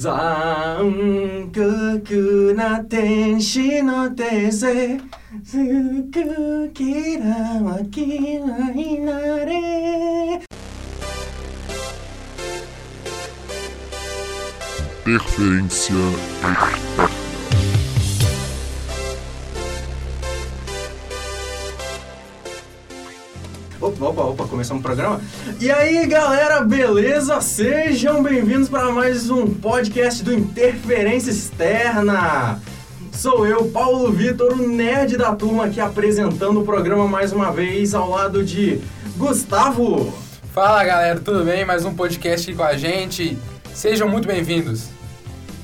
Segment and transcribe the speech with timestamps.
[0.00, 4.98] 残酷な天使の手勢。
[5.44, 8.40] すぐ嫌は嫌
[8.72, 10.40] いなれ。
[15.04, 15.94] Interferência
[23.80, 25.20] Opa, opa, opa, começamos o programa.
[25.58, 27.40] E aí, galera, beleza?
[27.40, 32.60] Sejam bem-vindos para mais um podcast do Interferência Externa.
[33.10, 37.94] Sou eu, Paulo Vitor, o nerd da turma aqui apresentando o programa mais uma vez
[37.94, 38.80] ao lado de
[39.16, 40.12] Gustavo,
[40.52, 41.64] Fala galera, tudo bem?
[41.64, 43.38] Mais um podcast aqui com a gente.
[43.72, 44.88] Sejam muito bem-vindos.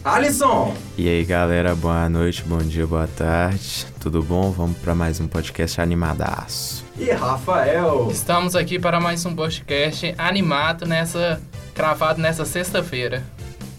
[0.05, 4.53] Alisson E aí galera, boa noite, bom dia, boa tarde, tudo bom?
[4.53, 6.86] Vamos para mais um podcast animadaço.
[6.99, 8.09] E Rafael.
[8.11, 11.41] Estamos aqui para mais um podcast animado nessa
[11.75, 13.23] cravado nessa sexta-feira.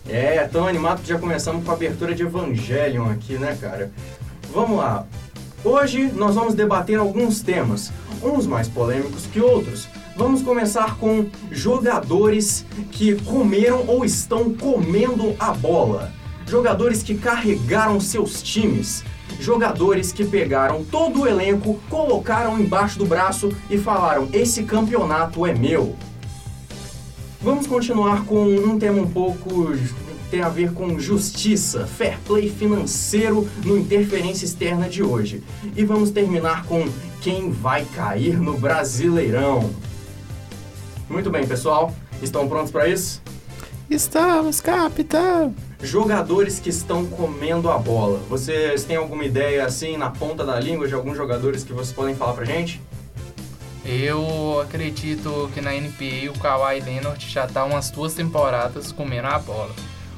[0.08, 3.92] É, tão animado que já começamos com a abertura de Evangelion aqui, né, cara?
[4.54, 5.06] Vamos lá.
[5.64, 7.92] Hoje nós vamos debater alguns temas,
[8.24, 9.88] uns mais polêmicos que outros.
[10.16, 16.12] Vamos começar com jogadores que comeram ou estão comendo a bola.
[16.48, 19.04] Jogadores que carregaram seus times.
[19.40, 25.54] Jogadores que pegaram todo o elenco, colocaram embaixo do braço e falaram: Esse campeonato é
[25.54, 25.96] meu.
[27.42, 29.74] Vamos continuar com um tema um pouco
[30.30, 35.44] tem a ver com justiça, fair play financeiro no interferência externa de hoje.
[35.76, 36.86] E vamos terminar com
[37.22, 39.70] quem vai cair no Brasileirão.
[41.10, 41.94] Muito bem, pessoal.
[42.22, 43.22] Estão prontos para isso?
[43.90, 45.67] Estamos, capitão!
[45.82, 48.20] Jogadores que estão comendo a bola.
[48.28, 52.16] Vocês têm alguma ideia assim na ponta da língua de alguns jogadores que vocês podem
[52.16, 52.82] falar pra gente?
[53.86, 59.38] Eu acredito que na NBA o Kawhi Leonard já tá umas duas temporadas comendo a
[59.38, 59.74] bola.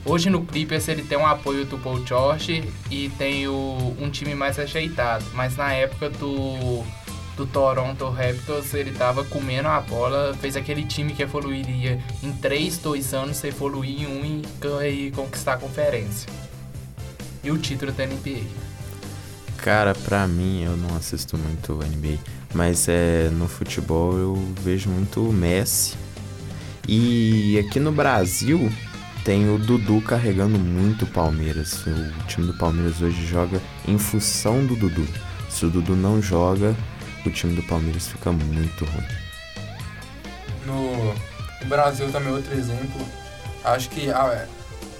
[0.06, 4.34] Hoje no Clippers ele tem um apoio do Paul George e tem o, um time
[4.34, 6.84] mais ajeitado, mas na época do,
[7.40, 12.80] do Toronto Raptors ele tava comendo a bola, fez aquele time que evoluiria em 3,
[12.80, 16.30] 2 anos, evoluir em um e, e conquistar a conferência.
[17.42, 18.42] E o título da NBA.
[19.56, 22.20] Cara, pra mim, eu não assisto muito NBA,
[22.54, 25.96] mas é, no futebol eu vejo muito o Messi.
[26.88, 28.70] E aqui no Brasil
[29.24, 31.86] tem o Dudu carregando muito o Palmeiras.
[31.86, 35.08] O time do Palmeiras hoje joga em função do Dudu.
[35.50, 36.76] Se o Dudu não joga,
[37.26, 39.08] o time do Palmeiras fica muito ruim.
[40.66, 41.16] No
[41.68, 43.06] Brasil também outro exemplo.
[43.64, 44.48] Acho que ah, é,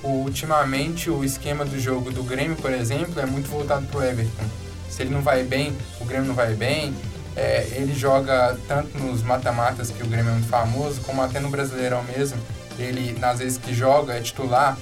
[0.04, 4.46] ultimamente o esquema do jogo do Grêmio, por exemplo, é muito voltado pro Everton.
[4.90, 6.94] Se ele não vai bem, o Grêmio não vai bem.
[7.36, 11.50] É, ele joga tanto nos mata-matas, que o Grêmio é muito famoso, como até no
[11.50, 12.38] Brasileirão mesmo.
[12.78, 14.78] Ele, nas vezes que joga, é titular.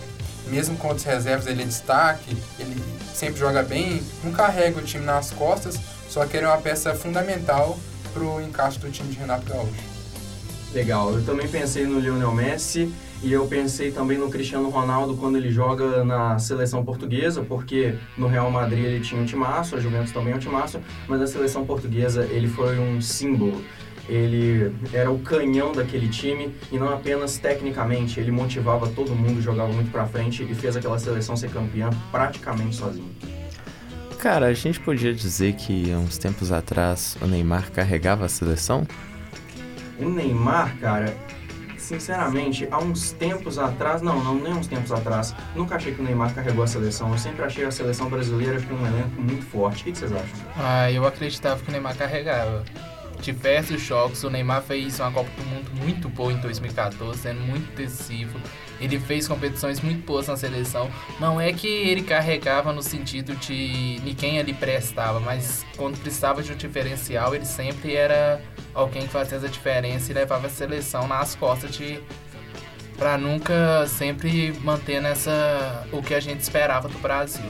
[0.48, 2.36] Mesmo com outros reservas, ele é destaque.
[2.58, 2.82] Ele
[3.14, 6.94] sempre joga bem, não carrega o time nas costas, só que ele é uma peça
[6.94, 7.78] fundamental
[8.14, 9.98] pro encaixe do time de Renato Gaúcho.
[10.74, 12.92] Legal, eu também pensei no Lionel Messi
[13.24, 18.28] e eu pensei também no Cristiano Ronaldo quando ele joga na seleção portuguesa, porque no
[18.28, 21.66] Real Madrid ele tinha um timaço, a Juventus também é um timaço, mas na seleção
[21.66, 23.64] portuguesa ele foi um símbolo.
[24.08, 29.72] Ele era o canhão daquele time e não apenas tecnicamente, ele motivava todo mundo, jogava
[29.74, 33.10] muito pra frente e fez aquela seleção ser campeã praticamente sozinho.
[34.20, 38.86] Cara, a gente podia dizer que há uns tempos atrás o Neymar carregava a seleção?
[40.00, 41.16] O Neymar, cara,
[41.78, 46.04] sinceramente, há uns tempos atrás, não, não, nem uns tempos atrás, nunca achei que o
[46.04, 47.12] Neymar carregou a seleção.
[47.12, 49.82] Eu sempre achei a seleção brasileira com um elenco muito forte.
[49.82, 50.36] O que vocês acham?
[50.58, 52.66] Ah, eu acreditava que o Neymar carregava.
[53.22, 57.76] Diversos jogos, o Neymar fez uma Copa do Mundo muito boa em 2014, sendo muito
[57.76, 58.40] decisivo.
[58.80, 60.90] Ele fez competições muito boas na seleção.
[61.20, 66.52] Não é que ele carregava no sentido de ninguém ali prestava, mas quando precisava de
[66.54, 68.42] um diferencial, ele sempre era
[68.74, 72.00] alguém que fazia essa diferença e levava a seleção nas costas de
[72.98, 77.46] para nunca sempre manter nessa o que a gente esperava do Brasil.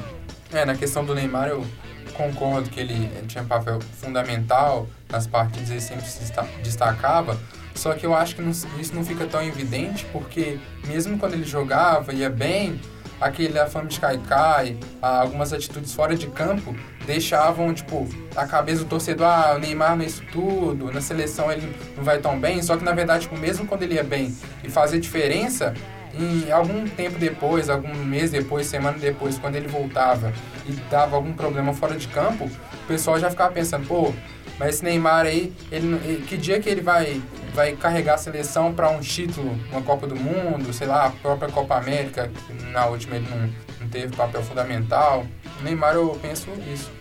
[0.51, 1.65] É, na questão do Neymar eu
[2.13, 7.37] concordo que ele, tinha um papel fundamental nas partidas, ele sempre se desta- destacava,
[7.77, 10.57] só que eu acho que não- isso não fica tão evidente porque
[10.87, 12.79] mesmo quando ele jogava, ia bem,
[13.19, 16.75] aquele a fama de caicai, ah, algumas atitudes fora de campo
[17.05, 21.51] deixavam, tipo, a cabeça do torcedor, ah, o Neymar não é isso tudo, na seleção
[21.51, 24.35] ele não vai tão bem, só que na verdade, tipo, mesmo quando ele ia bem
[24.63, 25.73] e fazia diferença,
[26.19, 30.33] em algum tempo depois, algum mês depois, semana depois, quando ele voltava
[30.67, 34.13] e dava algum problema fora de campo, o pessoal já ficava pensando, pô,
[34.59, 37.21] mas esse Neymar aí, ele- que dia que ele vai
[37.57, 41.49] vai carregar a seleção para um título, uma Copa do Mundo, sei lá, a própria
[41.49, 43.49] Copa América, que na última ele não,
[43.81, 45.25] não teve papel fundamental.
[45.59, 46.91] O Neymar, eu penso isso.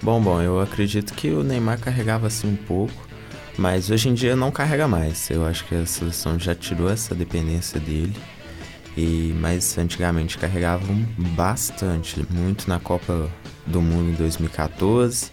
[0.00, 2.94] Bom, bom, eu acredito que o Neymar carregava assim um pouco,
[3.58, 5.28] mas hoje em dia não carrega mais.
[5.28, 8.16] Eu acho que a seleção já tirou essa dependência dele.
[8.96, 11.06] E mas antigamente carregavam
[11.36, 13.30] bastante, muito na Copa
[13.66, 15.30] do Mundo em 2014.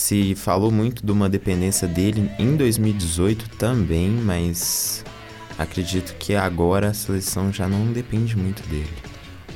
[0.00, 5.04] Se falou muito de uma dependência dele em 2018 também, mas
[5.58, 8.90] acredito que agora a seleção já não depende muito dele.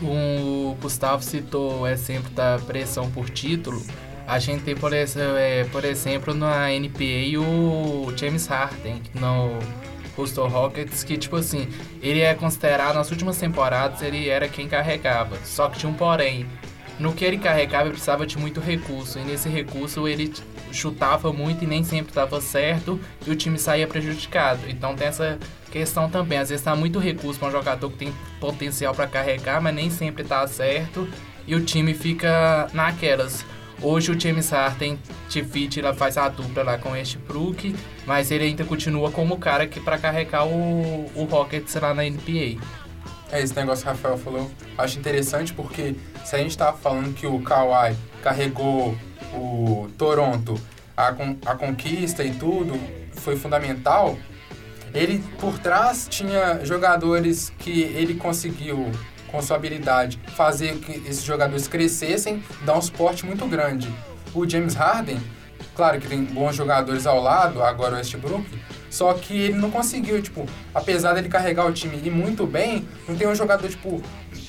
[0.02, 3.82] O Gustavo citou o exemplo da pressão por título.
[4.26, 9.58] A gente tem, por, é, por exemplo, na NBA o James Harden no
[10.14, 11.68] Houston Rockets, que tipo assim,
[12.02, 15.38] ele é considerado nas últimas temporadas, ele era quem carregava.
[15.42, 16.46] Só que tinha um porém.
[16.98, 19.18] No que ele carregava, ele precisava de muito recurso.
[19.18, 20.32] E nesse recurso ele
[20.72, 24.68] chutava muito e nem sempre dava certo e o time saía prejudicado.
[24.68, 25.38] Então tem essa
[25.70, 26.38] questão também.
[26.38, 29.90] Às vezes tá muito recurso para um jogador que tem potencial para carregar, mas nem
[29.90, 31.08] sempre tá certo
[31.46, 33.44] e o time fica naquelas.
[33.82, 34.98] Hoje o James Harden
[35.28, 37.74] divide, ela faz a dupla lá com o Westbrook,
[38.06, 42.02] mas ele ainda continua como o cara que para carregar o, o Rockets lá na
[42.04, 42.58] NBA.
[43.34, 44.48] É, esse negócio que o Rafael falou,
[44.78, 48.96] acho interessante porque se a gente tava falando que o Kawhi carregou
[49.32, 50.54] o Toronto,
[50.96, 52.78] a, con- a conquista e tudo,
[53.16, 54.16] foi fundamental,
[54.94, 58.88] ele por trás tinha jogadores que ele conseguiu,
[59.32, 63.92] com sua habilidade, fazer que esses jogadores crescessem, dar um suporte muito grande.
[64.32, 65.20] O James Harden,
[65.74, 68.46] claro que tem bons jogadores ao lado, agora o Westbrook,
[68.94, 73.16] só que ele não conseguiu, tipo, apesar dele carregar o time e muito bem, não
[73.16, 74.00] tem um jogador, tipo,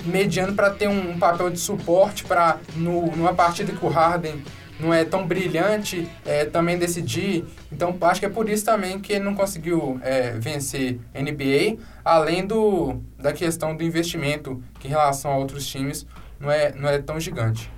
[0.05, 4.43] mediano para ter um, um papel de suporte para numa partida que o Harden
[4.79, 7.43] não é tão brilhante, é, também decidir.
[7.71, 12.45] Então, acho que é por isso também que ele não conseguiu é, vencer NBA, além
[12.45, 16.05] do, da questão do investimento, que em relação a outros times
[16.39, 17.71] não é, não é tão gigante.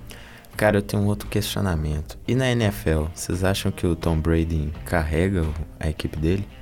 [0.54, 2.18] Cara, eu tenho um outro questionamento.
[2.26, 5.46] E na NFL, vocês acham que o Tom Brady carrega
[5.78, 6.57] a equipe dele?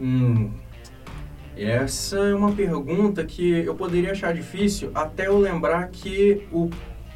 [0.00, 0.50] Hum,
[1.56, 6.70] essa é uma pergunta que eu poderia achar difícil até eu lembrar que o,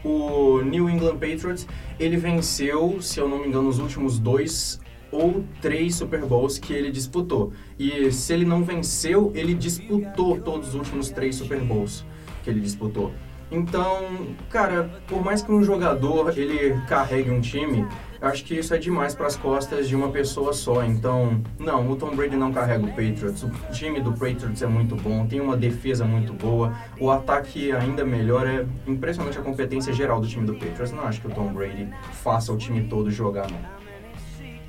[0.04, 1.66] o New England Patriots
[1.98, 4.80] ele venceu, se eu não me engano, os últimos dois
[5.12, 7.52] ou três Super Bowls que ele disputou.
[7.78, 12.04] E se ele não venceu, ele disputou todos os últimos três Super Bowls
[12.42, 13.12] que ele disputou.
[13.48, 17.86] Então, cara, por mais que um jogador ele carregue um time,
[18.22, 20.84] eu acho que isso é demais para as costas de uma pessoa só.
[20.84, 23.42] Então, não, o Tom Brady não carrega o Patriots.
[23.42, 28.04] O time do Patriots é muito bom, tem uma defesa muito boa, o ataque ainda
[28.04, 28.46] melhor.
[28.46, 30.92] É impressionante a competência geral do time do Patriots.
[30.92, 31.88] Não acho que o Tom Brady
[32.22, 33.58] faça o time todo jogar, não.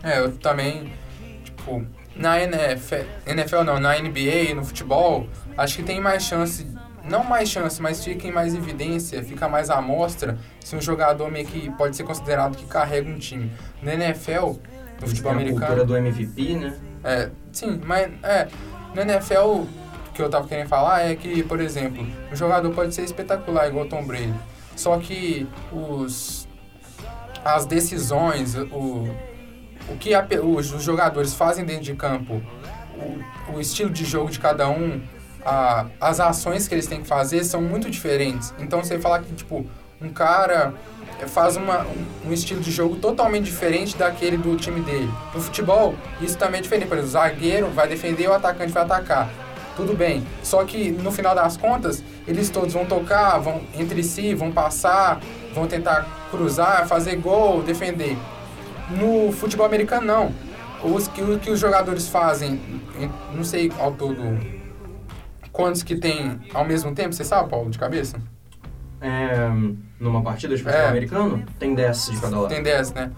[0.01, 0.91] É, eu também,
[1.44, 1.85] tipo,
[2.15, 6.67] na NFL, NFL não, na NBA, no futebol, acho que tem mais chance,
[7.03, 11.29] não mais chance, mas fica em mais evidência, fica mais à mostra se um jogador
[11.29, 13.51] meio que pode ser considerado que carrega um time.
[13.81, 14.53] Na NFL,
[15.01, 16.79] no futebol a cultura americano, do MVP, né?
[17.03, 18.47] é, sim, mas é,
[18.95, 19.67] na NFL, o
[20.13, 23.85] que eu tava querendo falar é que, por exemplo, um jogador pode ser espetacular igual
[23.85, 24.33] o Tom Brady,
[24.75, 26.47] só que os
[27.44, 29.09] as decisões, o,
[29.89, 32.41] o que a os, os jogadores fazem dentro de campo,
[32.95, 35.01] o, o estilo de jogo de cada um,
[35.45, 38.54] a- as ações que eles têm que fazer são muito diferentes.
[38.60, 39.66] Então você falar que tipo
[40.01, 40.73] um cara
[41.21, 41.85] eh, faz uma,
[42.26, 45.09] um, estilo de jogo totalmente diferente daquele do time dele.
[45.33, 46.88] No futebol, isso também é diferente.
[46.88, 49.30] Por exemplo, o zagueiro vai defender, o atacante vai atacar.
[49.76, 50.23] Tudo bem.
[50.44, 55.19] Só que no final das contas, eles todos vão tocar, vão entre si, vão passar,
[55.54, 58.18] vão tentar cruzar, fazer gol, defender.
[58.90, 60.31] No futebol americano, não.
[60.83, 62.59] Os que, o que os jogadores fazem,
[63.00, 64.16] em- não sei ao todo
[65.54, 68.19] quantos que tem ao mesmo tempo, você sabe, Paulo, de cabeça?
[69.00, 69.50] É,
[70.00, 70.90] numa partida de futebol É.
[70.90, 72.50] americano, tem 10 de cada lado.
[72.50, 73.12] Tem 10, né?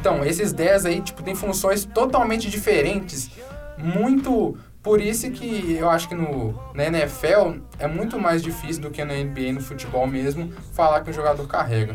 [0.00, 3.30] Então, esses 10 aí, tipo, tem funções totalmente diferentes.
[3.78, 4.56] Muito.
[4.82, 9.04] Por isso que eu acho que no, na NFL é muito mais difícil do que
[9.04, 11.94] na NBA e no futebol mesmo falar que o jogador carrega.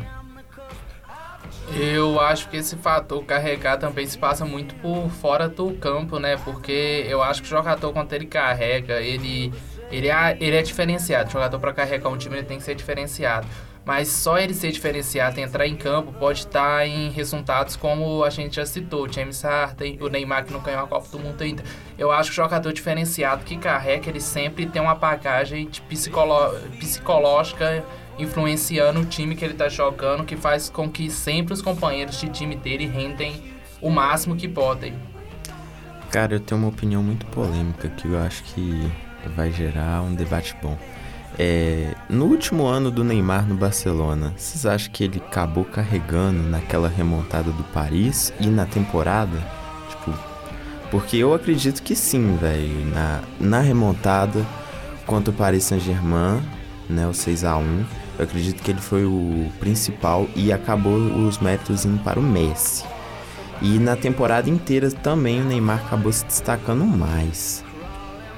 [1.78, 6.38] Eu acho que esse fator carregar também se passa muito por fora do campo, né?
[6.38, 9.54] Porque eu acho que o jogador, quando ele carrega, ele,
[9.92, 11.30] ele, é, ele é diferenciado.
[11.30, 13.48] O jogador, para carregar um time, ele tem que ser diferenciado.
[13.88, 18.30] Mas só ele ser diferenciado e entrar em campo pode estar em resultados como a
[18.30, 21.42] gente já citou, o James Harden, o Neymar que não ganhou a Copa do Mundo
[21.42, 21.64] ainda.
[21.98, 25.70] Eu acho que o jogador diferenciado que carrega, ele sempre tem uma bagagem
[26.80, 27.82] psicológica
[28.20, 32.28] influenciando o time que ele tá jogando, que faz com que sempre os companheiros de
[32.28, 33.42] time dele rendem
[33.82, 34.96] o máximo que podem.
[36.12, 38.92] Cara, eu tenho uma opinião muito polêmica que eu acho que
[39.28, 40.78] vai gerar um debate bom.
[41.40, 46.88] É, no último ano do Neymar no Barcelona, vocês acham que ele acabou carregando naquela
[46.88, 49.38] remontada do Paris e na temporada?
[49.90, 50.14] Tipo,
[50.90, 52.86] porque eu acredito que sim, velho.
[52.88, 54.46] Na, na remontada
[55.06, 56.42] contra o Paris Saint-Germain,
[56.90, 57.86] né, o 6 a 1
[58.18, 62.84] eu acredito que ele foi o principal e acabou os méritos indo para o Messi.
[63.62, 67.64] E na temporada inteira também o Neymar acabou se destacando mais.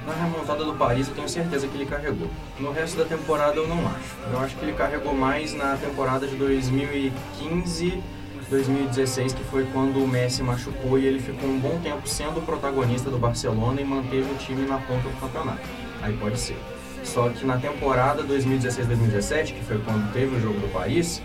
[0.10, 2.28] Na remontada do Paris eu tenho certeza que ele carregou.
[2.60, 4.16] No resto da temporada eu não acho.
[4.34, 8.02] Eu acho que ele carregou mais na temporada de 2015,
[8.50, 12.42] 2016, que foi quando o Messi machucou e ele ficou um bom tempo sendo o
[12.42, 15.62] protagonista do Barcelona e manteve o time na ponta do campeonato.
[16.02, 16.58] Aí pode ser.
[17.04, 21.22] Só que na temporada 2016-2017, que foi quando teve o jogo do Paris,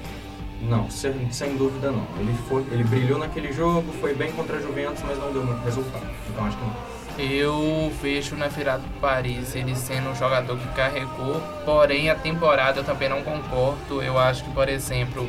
[0.60, 2.06] não, sem, sem dúvida não.
[2.20, 5.64] Ele, foi, ele brilhou naquele jogo, foi bem contra a Juventus, mas não deu muito
[5.64, 6.06] resultado.
[6.28, 7.03] Então acho que não.
[7.16, 12.80] Eu vejo na virada do Paris ele sendo um jogador que carregou, porém a temporada
[12.80, 14.02] eu também não concordo.
[14.02, 15.28] Eu acho que, por exemplo,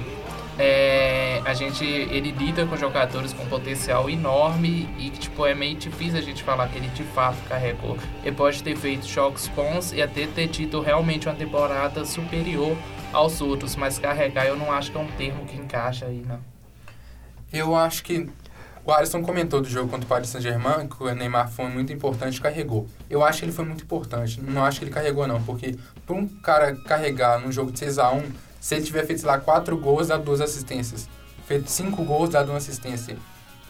[0.58, 5.76] é, a gente ele lida com jogadores com potencial enorme e que tipo é meio
[5.76, 7.98] difícil a gente falar que ele de fato carregou.
[8.24, 12.76] Ele pode ter feito jogos bons e até ter tido realmente uma temporada superior
[13.14, 16.40] aos outros, mas carregar eu não acho que é um termo que encaixa aí, não.
[17.54, 18.28] Eu acho que
[18.86, 22.40] o Alisson comentou do jogo contra o Paris Saint-Germain que o Neymar foi muito importante
[22.40, 22.88] carregou.
[23.10, 24.40] Eu acho que ele foi muito importante.
[24.40, 25.76] Não acho que ele carregou, não, porque
[26.06, 28.24] para um cara carregar num jogo de 6 a 1
[28.60, 31.08] se ele tiver feito, sei lá, quatro gols, dá duas assistências.
[31.48, 33.16] Feito cinco gols, dá uma assistência.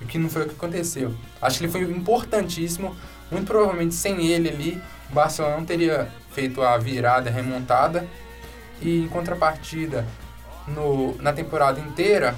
[0.02, 1.14] O que não foi o que aconteceu.
[1.42, 2.96] Acho que ele foi importantíssimo.
[3.30, 8.08] Muito provavelmente sem ele ali, o Barcelona não teria feito a virada remontada.
[8.82, 10.06] E em contrapartida,
[10.68, 12.34] no, na temporada inteira,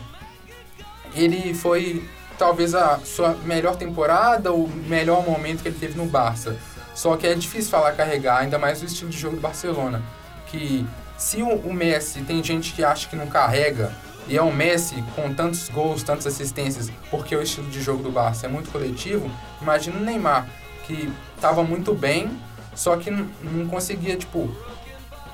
[1.14, 2.04] ele foi
[2.38, 6.58] talvez a sua melhor temporada, o melhor momento que ele teve no Barça.
[6.94, 10.02] Só que é difícil falar carregar, ainda mais o estilo de jogo do Barcelona.
[10.48, 10.86] Que
[11.18, 13.92] se o, Messi tem gente que acha que não carrega,
[14.28, 18.12] e é um Messi com tantos gols, tantas assistências, porque o estilo de jogo do
[18.12, 19.30] Barça é muito coletivo,
[19.62, 20.48] imagina o Neymar,
[20.86, 22.30] que estava muito bem,
[22.76, 24.50] só que não conseguia, tipo,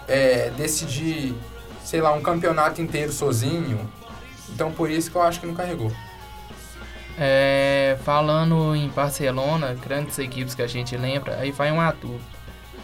[0.08, 1.36] é, decidir,
[1.84, 3.90] sei lá, um campeonato inteiro sozinho.
[4.50, 5.92] Então por isso que eu acho que não carregou.
[7.18, 12.20] É, falando em Barcelona, grandes equipes que a gente lembra, aí vai um ator.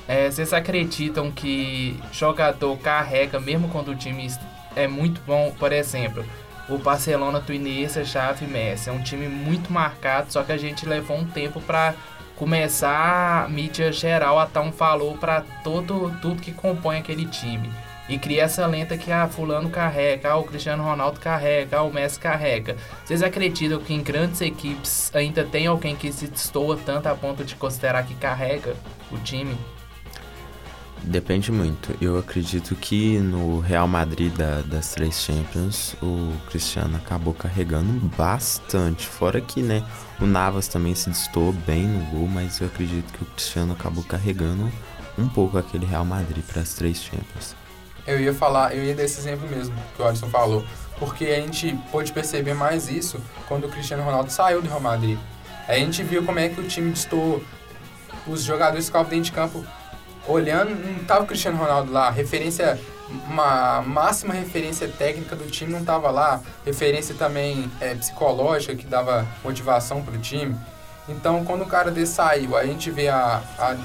[0.07, 4.27] É, vocês acreditam que jogador carrega mesmo quando o time
[4.75, 5.53] é muito bom?
[5.57, 6.25] Por exemplo,
[6.67, 8.89] o Barcelona do Iniesta, Xavi Messi.
[8.89, 11.93] É um time muito marcado, só que a gente levou um tempo para
[12.35, 17.69] começar a mídia geral a dar um valor para todo tudo que compõe aquele time.
[18.09, 21.83] E cria essa lenta que a ah, fulano carrega, ah, o Cristiano Ronaldo carrega, ah,
[21.83, 22.75] o Messi carrega.
[23.05, 27.43] Vocês acreditam que em grandes equipes ainda tem alguém que se destoa tanto a ponto
[27.43, 28.75] de considerar que carrega
[29.11, 29.55] o time?
[31.03, 31.95] Depende muito.
[32.01, 39.07] Eu acredito que no Real Madrid da, das três Champions, o Cristiano acabou carregando bastante.
[39.07, 39.83] Fora que, né,
[40.19, 44.03] o Navas também se distou bem no gol, mas eu acredito que o Cristiano acabou
[44.03, 44.69] carregando
[45.17, 47.58] um pouco aquele Real Madrid para as três Champions.
[48.09, 50.65] Eu ia falar, eu ia desse exemplo mesmo que o Alisson falou,
[50.97, 55.19] porque a gente pôde perceber mais isso quando o Cristiano Ronaldo saiu do Real Madrid.
[55.67, 57.43] A gente viu como é que o time distou,
[58.25, 59.63] os jogadores ficavam dentro de campo
[60.27, 62.79] olhando, não tava o Cristiano Ronaldo lá, referência,
[63.27, 69.27] uma máxima referência técnica do time não tava lá, referência também é, psicológica que dava
[69.43, 70.55] motivação pro time.
[71.09, 73.75] Então, quando o cara desse saiu, a gente vê a, a,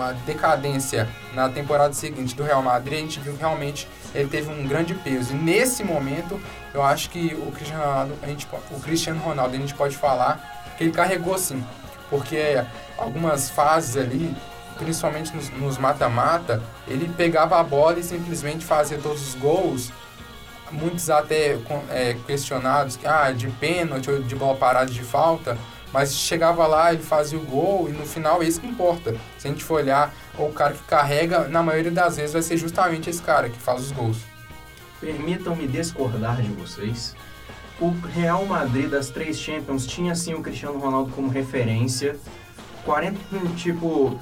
[0.00, 4.50] a decadência na temporada seguinte do Real Madrid, a gente viu que realmente ele teve
[4.50, 5.32] um grande peso.
[5.32, 6.40] E nesse momento,
[6.72, 10.74] eu acho que o Cristiano Ronaldo, a gente, o Cristiano Ronaldo, a gente pode falar
[10.76, 11.64] que ele carregou sim,
[12.10, 12.62] porque
[12.98, 14.34] algumas fases ali
[14.78, 19.92] principalmente nos mata-mata, ele pegava a bola e simplesmente fazia todos os gols.
[20.72, 21.56] Muitos até
[21.90, 25.56] é, questionados que ah, de pênalti ou de bola parada de falta,
[25.94, 29.14] mas chegava lá, ele fazia o gol e no final é isso que importa.
[29.38, 32.56] Se a gente for olhar, o cara que carrega, na maioria das vezes vai ser
[32.56, 34.18] justamente esse cara que faz os gols.
[35.00, 37.14] Permitam-me discordar de vocês.
[37.80, 42.16] O Real Madrid das três Champions tinha sim o Cristiano Ronaldo como referência.
[42.84, 43.16] 40,
[43.54, 44.18] tipo,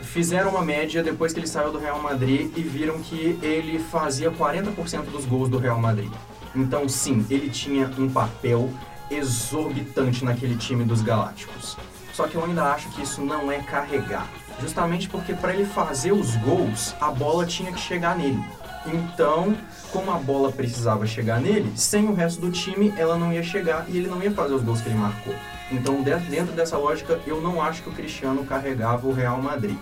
[0.00, 4.32] fizeram uma média depois que ele saiu do Real Madrid e viram que ele fazia
[4.32, 6.10] 40% dos gols do Real Madrid.
[6.56, 8.68] Então, sim, ele tinha um papel
[9.16, 11.76] exorbitante naquele time dos Galácticos.
[12.12, 14.28] Só que eu ainda acho que isso não é carregar.
[14.60, 18.42] Justamente porque para ele fazer os gols, a bola tinha que chegar nele.
[18.86, 19.56] Então,
[19.90, 23.86] como a bola precisava chegar nele, sem o resto do time, ela não ia chegar
[23.88, 25.34] e ele não ia fazer os gols que ele marcou.
[25.72, 29.76] Então, de- dentro dessa lógica, eu não acho que o Cristiano carregava o Real Madrid.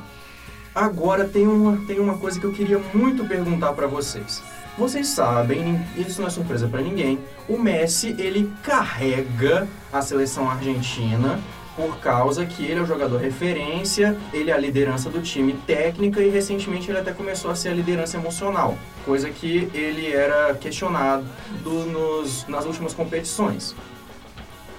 [0.75, 4.43] Agora tem uma, tem uma coisa que eu queria muito perguntar para vocês.
[4.77, 11.39] Vocês sabem, isso não é surpresa para ninguém, o Messi ele carrega a seleção argentina
[11.77, 16.23] por causa que ele é o jogador referência, ele é a liderança do time técnica
[16.23, 21.25] e recentemente ele até começou a ser a liderança emocional, coisa que ele era questionado
[21.65, 23.75] nos, nas últimas competições.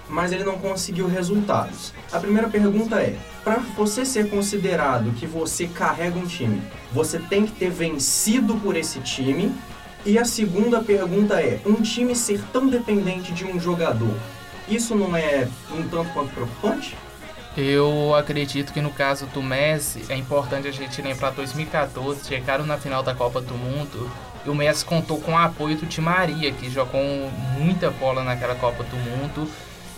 [0.09, 1.93] Mas ele não conseguiu resultados.
[2.11, 7.45] A primeira pergunta é: para você ser considerado que você carrega um time, você tem
[7.45, 9.55] que ter vencido por esse time?
[10.05, 14.15] E a segunda pergunta é: um time ser tão dependente de um jogador,
[14.67, 16.95] isso não é um tanto quanto preocupante?
[17.55, 22.77] Eu acredito que no caso do Messi, é importante a gente lembrar 2014, chegaram na
[22.77, 24.09] final da Copa do Mundo
[24.43, 27.01] e o Messi contou com o apoio do Di Maria, que jogou
[27.57, 29.47] muita bola naquela Copa do Mundo.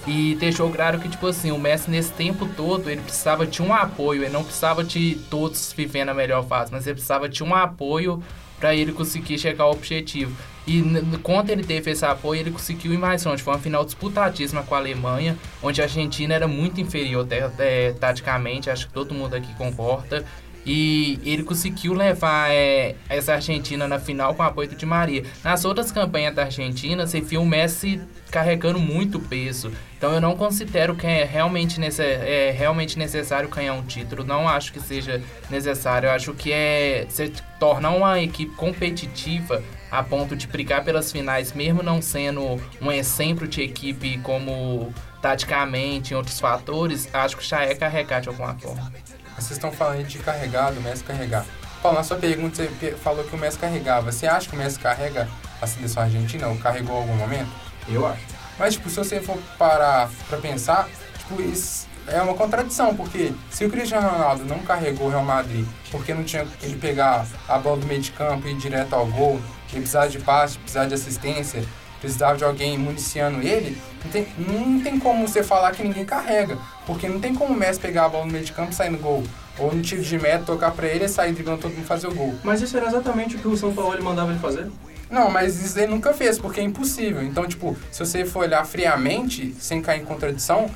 [0.06, 3.74] E deixou claro que, tipo assim, o Messi nesse tempo todo, ele precisava de um
[3.74, 7.56] apoio, ele não precisava de todos vivendo a melhor fase, mas ele precisava de um
[7.56, 8.22] apoio
[8.66, 10.36] para ele conseguir chegar ao objetivo.
[10.66, 10.82] E
[11.22, 13.44] quando ele teve esse apoio, ele conseguiu ir mais longe.
[13.44, 17.28] Foi uma final disputadíssima com a Alemanha, onde a Argentina era muito inferior
[17.60, 20.26] é, taticamente, acho que todo mundo aqui concorda.
[20.66, 25.24] E ele conseguiu levar é, essa Argentina na final com o apoio do Di Maria.
[25.44, 29.72] Nas outras campanhas da Argentina, você viu o Messi carregando muito peso.
[29.98, 34.24] Então eu não considero que é realmente, nesse, é realmente necessário ganhar um título.
[34.24, 36.08] Não acho que seja necessário.
[36.08, 41.54] Eu acho que é você tornar uma equipe competitiva a ponto de brigar pelas finais,
[41.54, 47.64] mesmo não sendo um exemplo de equipe como taticamente, em outros fatores, acho que já
[47.64, 48.94] é carregar de alguma forma.
[49.36, 51.46] Vocês estão falando de carregar, do Messi carregar.
[51.82, 54.12] Paulo, na sua pergunta você falou que o Messi carregava.
[54.12, 55.28] Você acha que o Messi carrega
[55.62, 57.50] a seleção argentina ou carregou em algum momento?
[57.88, 58.22] Eu acho.
[58.58, 60.88] Mas, tipo, se você for parar pra pensar,
[61.18, 65.66] tipo, isso é uma contradição, porque se o Cristiano Ronaldo não carregou o Real Madrid
[65.92, 69.06] porque não tinha ele pegar a bola do meio de campo e ir direto ao
[69.08, 71.64] gol, ele precisava de passe, precisava de assistência,
[72.00, 76.58] precisava de alguém municiando ele, não tem, não tem como você falar que ninguém carrega,
[76.86, 78.90] porque não tem como o Messi pegar a bola no meio de campo e sair
[78.90, 79.24] no gol.
[79.58, 82.08] Ou no tiro de meta, tocar pra ele e sair driblando todo mundo e fazer
[82.08, 82.36] o gol.
[82.44, 84.70] Mas isso era exatamente o que o São Paulo mandava ele fazer.
[85.10, 87.24] Não, mas isso ele nunca fez, porque é impossível.
[87.24, 90.70] Então, tipo, se você for olhar friamente, sem cair em contradição,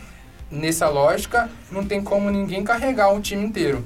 [0.49, 3.83] nessa lógica, não tem como ninguém carregar o time inteiro.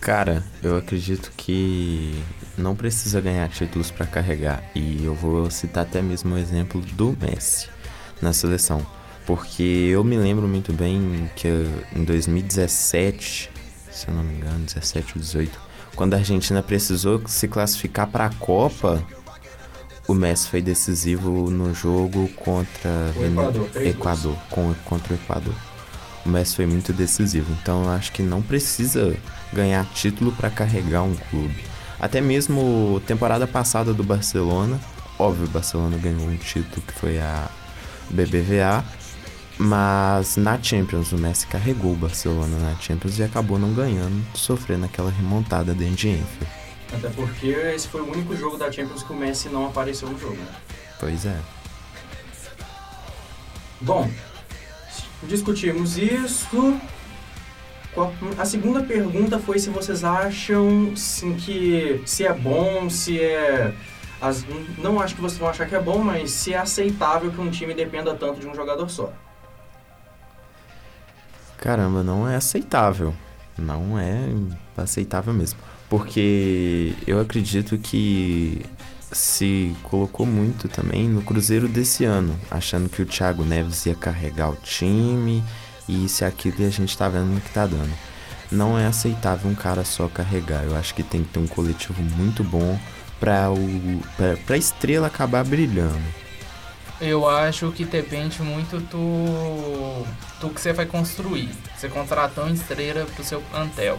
[0.00, 2.22] Cara, eu acredito que
[2.58, 4.62] não precisa ganhar títulos para carregar.
[4.74, 7.68] E eu vou citar até mesmo o exemplo do Messi
[8.20, 8.84] na seleção.
[9.26, 11.48] Porque eu me lembro muito bem que
[11.94, 13.50] em 2017,
[13.90, 15.60] se eu não me engano, 17 ou 18,
[15.94, 19.04] quando a Argentina precisou se classificar para a Copa,
[20.06, 25.54] o Messi foi decisivo no jogo contra O Equador, Equador, com, contra o Equador.
[26.24, 29.14] O Messi foi muito decisivo, então eu acho que não precisa
[29.52, 31.67] ganhar título para carregar um clube.
[32.00, 34.78] Até mesmo temporada passada do Barcelona,
[35.18, 37.48] óbvio, o Barcelona ganhou um título que foi a
[38.10, 38.84] BBVA,
[39.58, 44.84] mas na Champions o Messi carregou o Barcelona na Champions e acabou não ganhando, sofrendo
[44.84, 46.48] aquela remontada dentro de Enfield.
[46.92, 50.18] Até porque esse foi o único jogo da Champions que o Messi não apareceu no
[50.18, 50.36] jogo.
[50.36, 50.54] Né?
[51.00, 51.36] Pois é.
[53.80, 54.08] Bom,
[55.24, 56.80] discutimos isso.
[58.38, 63.72] A segunda pergunta foi se vocês acham sim, que se é bom, se é.
[64.20, 64.44] as-
[64.78, 67.50] não acho que vocês vão achar que é bom, mas se é aceitável que um
[67.50, 69.12] time dependa tanto de um jogador só.
[71.56, 73.14] Caramba, não é aceitável.
[73.56, 74.20] Não é
[74.76, 75.58] aceitável mesmo.
[75.90, 78.64] Porque eu acredito que
[79.10, 84.50] se colocou muito também no Cruzeiro desse ano, achando que o Thiago Neves ia carregar
[84.50, 85.42] o time
[85.88, 87.92] e isso e aquilo e a gente tá vendo que tá dando.
[88.50, 90.64] Não é aceitável um cara só carregar.
[90.64, 92.78] Eu acho que tem que ter um coletivo muito bom
[93.20, 94.02] pra, o,
[94.46, 96.02] pra estrela acabar brilhando.
[97.00, 100.04] Eu acho que depende muito do,
[100.40, 101.48] do que você vai construir.
[101.76, 103.98] Você contratou uma estrela pro seu plantel.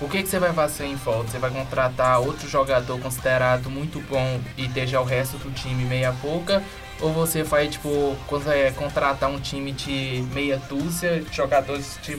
[0.00, 1.30] O que, que você vai fazer em volta?
[1.30, 6.10] Você vai contratar outro jogador considerado muito bom e deixar o resto do time meia
[6.10, 6.62] boca?
[7.02, 12.16] Ou você vai, tipo, é, contratar um time de meia dúzia jogadores de,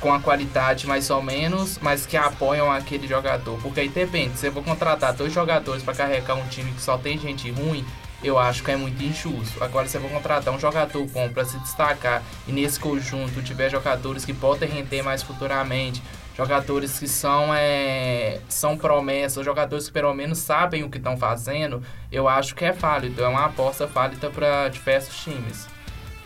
[0.00, 3.58] com a qualidade mais ou menos, mas que apoiam aquele jogador?
[3.62, 4.36] Porque aí depende.
[4.36, 7.84] Se eu vou contratar dois jogadores para carregar um time que só tem gente ruim,
[8.22, 9.62] eu acho que é muito injusto.
[9.62, 13.70] Agora, se eu vou contratar um jogador bom para se destacar e nesse conjunto tiver
[13.70, 16.02] jogadores que podem render mais futuramente,
[16.36, 21.82] jogadores que são, é, são promessas, jogadores que pelo menos sabem o que estão fazendo,
[22.12, 25.66] eu acho que é válido, é uma aposta válida para diversos times.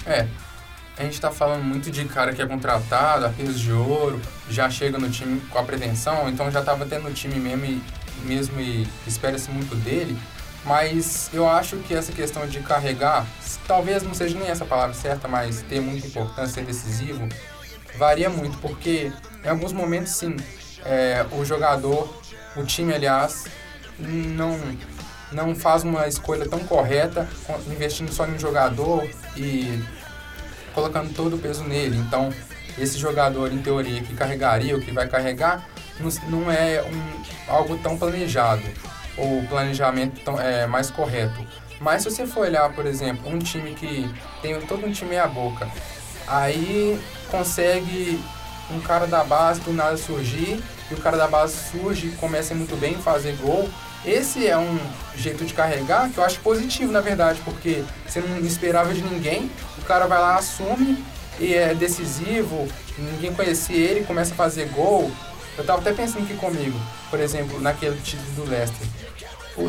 [0.04, 0.26] É,
[0.98, 4.98] a gente tá falando muito de cara que é contratado, a de ouro, já chega
[4.98, 7.82] no time com a pretensão, então já tava tendo no time mesmo e,
[8.24, 10.18] mesmo e espera-se muito dele.
[10.64, 13.24] Mas eu acho que essa questão de carregar,
[13.66, 17.26] talvez não seja nem essa palavra certa, mas ter muita importância, ser decisivo,
[17.96, 19.10] varia muito, porque
[19.44, 20.36] em alguns momentos, sim,
[20.84, 22.14] é, o jogador,
[22.56, 23.44] o time, aliás,
[23.98, 24.58] não,
[25.32, 27.28] não faz uma escolha tão correta,
[27.66, 29.82] investindo só em um jogador e
[30.74, 31.96] colocando todo o peso nele.
[31.96, 32.32] Então,
[32.78, 35.66] esse jogador, em teoria, que carregaria, o que vai carregar,
[36.28, 38.62] não, é um, algo tão planejado,
[39.16, 41.46] ou planejamento tão, é, mais correto.
[41.80, 44.10] Mas se você for olhar, por exemplo, um time que
[44.42, 45.68] tem todo um time meia boca,
[46.26, 47.00] aí
[47.30, 48.22] consegue
[48.72, 52.54] um cara da base do nada surgir, e o cara da base surge e começa
[52.54, 53.68] muito bem, fazer gol.
[54.04, 54.78] Esse é um
[55.14, 59.50] jeito de carregar que eu acho positivo, na verdade, porque você não esperava de ninguém,
[59.78, 61.04] o cara vai lá, assume
[61.38, 65.10] e é decisivo, ninguém conhecia ele, começa a fazer gol.
[65.58, 66.78] Eu tava até pensando aqui comigo,
[67.10, 68.86] por exemplo, naquele título do Leicester.
[69.56, 69.66] O,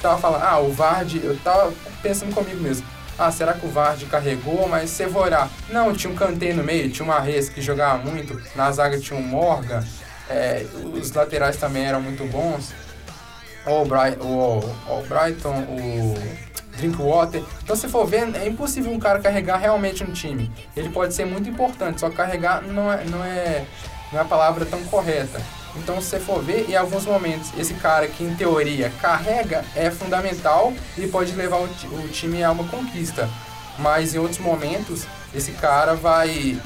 [0.00, 2.84] tava falando, ah, o Vard, eu tava pensando comigo mesmo.
[3.24, 4.68] Ah, será que o Vard carregou?
[4.68, 5.48] Mas você vai olhar.
[5.70, 9.16] Não, tinha um canteiro no meio, tinha uma Reis que jogava muito, na zaga tinha
[9.16, 9.80] um Morgan,
[10.28, 12.74] é, os laterais também eram muito bons.
[13.64, 16.14] O, Bright, o, o Brighton, o
[16.76, 17.44] Drinkwater.
[17.62, 20.50] Então, se for ver, é impossível um cara carregar realmente um time.
[20.76, 23.64] Ele pode ser muito importante, só carregar não é, não é,
[24.10, 25.40] não é a palavra tão correta.
[25.76, 29.90] Então, se você for ver, em alguns momentos, esse cara que em teoria carrega é
[29.90, 33.28] fundamental e pode levar o, o time a uma conquista.
[33.78, 36.60] Mas em outros momentos, esse cara vai,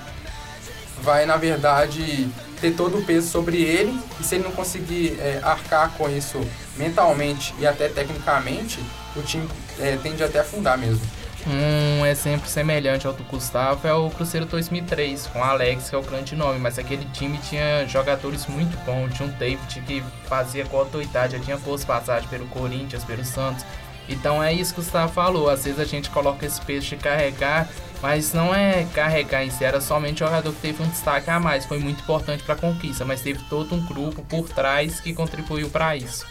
[1.02, 2.28] vai na verdade,
[2.60, 6.40] ter todo o peso sobre ele e se ele não conseguir é, arcar com isso
[6.76, 8.80] mentalmente e até tecnicamente,
[9.14, 11.00] o time é, tende até a afundar mesmo.
[11.48, 16.02] Um exemplo semelhante ao do Gustavo é o Cruzeiro 2003, com Alex, que é o
[16.02, 19.14] grande nome, mas aquele time tinha jogadores muito bons.
[19.14, 23.64] Tinha um David que fazia continuidade, já tinha força passagem pelo Corinthians, pelo Santos.
[24.08, 25.48] Então é isso que o Gustavo falou.
[25.48, 27.68] Às vezes a gente coloca esse peso de carregar,
[28.02, 31.38] mas não é carregar em si, era somente o jogador que teve um destaque a
[31.38, 31.64] mais.
[31.64, 35.70] Foi muito importante para a conquista, mas teve todo um grupo por trás que contribuiu
[35.70, 36.26] para isso.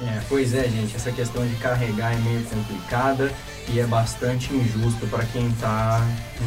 [0.00, 3.32] É, pois é, gente, essa questão de carregar é meio complicada
[3.68, 6.00] e é bastante injusto para quem está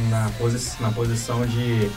[0.09, 1.91] na, posi na posição de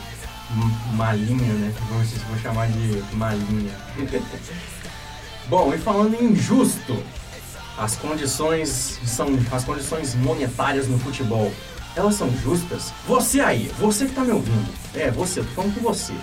[0.95, 1.73] malinha, né?
[1.89, 3.73] Vamos vou chamar de malinha.
[5.49, 7.01] Bom, e falando em injusto,
[7.79, 11.53] as condições são as condições monetárias no futebol.
[11.95, 12.93] Elas são justas?
[13.07, 16.15] Você aí, você que está me ouvindo, é você, tô falando com você.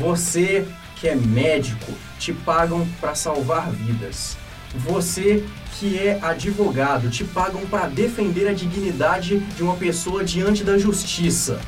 [0.00, 4.36] Você que é médico, te pagam para salvar vidas.
[4.84, 5.44] Você
[5.78, 11.60] que é advogado, te pagam para defender a dignidade de uma pessoa diante da justiça.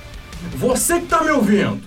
[0.54, 1.80] Você que tá me ouvindo,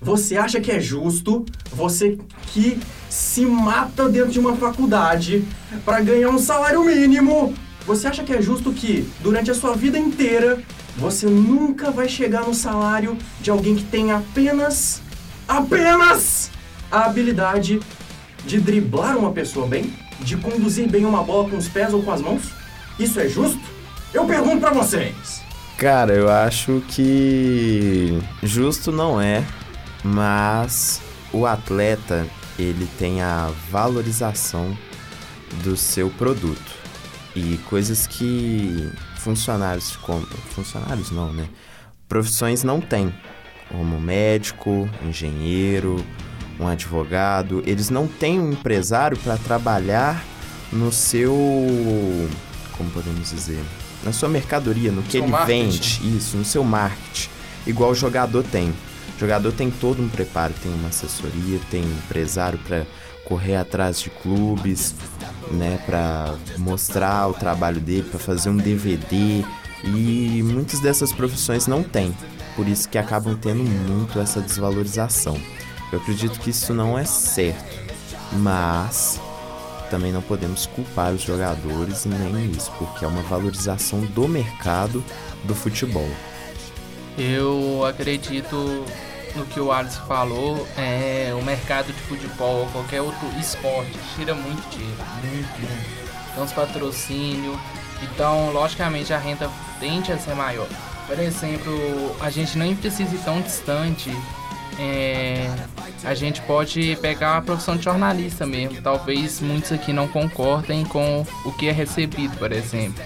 [0.00, 2.18] você acha que é justo você
[2.52, 5.44] que se mata dentro de uma faculdade
[5.84, 7.54] para ganhar um salário mínimo?
[7.86, 10.62] Você acha que é justo que durante a sua vida inteira
[10.96, 15.02] você nunca vai chegar no salário de alguém que tem apenas
[15.46, 16.50] apenas
[16.90, 17.80] a habilidade
[18.44, 19.92] de driblar uma pessoa bem?
[20.20, 22.42] De conduzir bem uma bola com os pés ou com as mãos?
[22.98, 23.60] Isso é justo?
[24.12, 25.42] Eu pergunto para vocês.
[25.76, 29.44] Cara, eu acho que justo não é,
[30.02, 31.02] mas
[31.32, 32.26] o atleta
[32.58, 34.76] ele tem a valorização
[35.62, 36.72] do seu produto
[37.34, 41.46] e coisas que funcionários como funcionários não, né?
[42.08, 43.12] Profissões não têm,
[43.68, 46.02] como médico, engenheiro,
[46.58, 50.24] um advogado, eles não têm um empresário para trabalhar
[50.72, 51.34] no seu.
[52.76, 53.62] Como podemos dizer?
[54.02, 55.62] Na sua mercadoria, no, que ele marketing.
[55.62, 57.28] vende, isso, no seu marketing.
[57.66, 58.70] Igual o jogador tem.
[59.16, 62.84] O jogador tem todo um preparo, tem uma assessoria, tem um empresário para
[63.24, 64.94] correr atrás de clubes,
[65.50, 69.44] né, para mostrar o trabalho dele, para fazer um DVD
[69.84, 72.16] e muitas dessas profissões não têm,
[72.54, 75.40] por isso que acabam tendo muito essa desvalorização.
[75.92, 77.78] Eu acredito que isso não é certo,
[78.32, 79.20] mas
[79.90, 85.02] também não podemos culpar os jogadores e nem isso, porque é uma valorização do mercado
[85.44, 86.08] do futebol.
[87.16, 88.84] Eu acredito
[89.36, 94.68] no que o Alisson falou, é, o mercado de futebol qualquer outro esporte tira muito
[94.70, 96.06] dinheiro, muito, muito.
[96.32, 97.56] Então os patrocínios,
[98.02, 100.68] então logicamente a renda tende a ser maior.
[101.06, 104.10] Por exemplo, a gente nem precisa ir tão distante
[104.78, 105.50] é,
[106.04, 108.80] a gente pode pegar a profissão de jornalista mesmo.
[108.82, 113.02] Talvez muitos aqui não concordem com o que é recebido, por exemplo.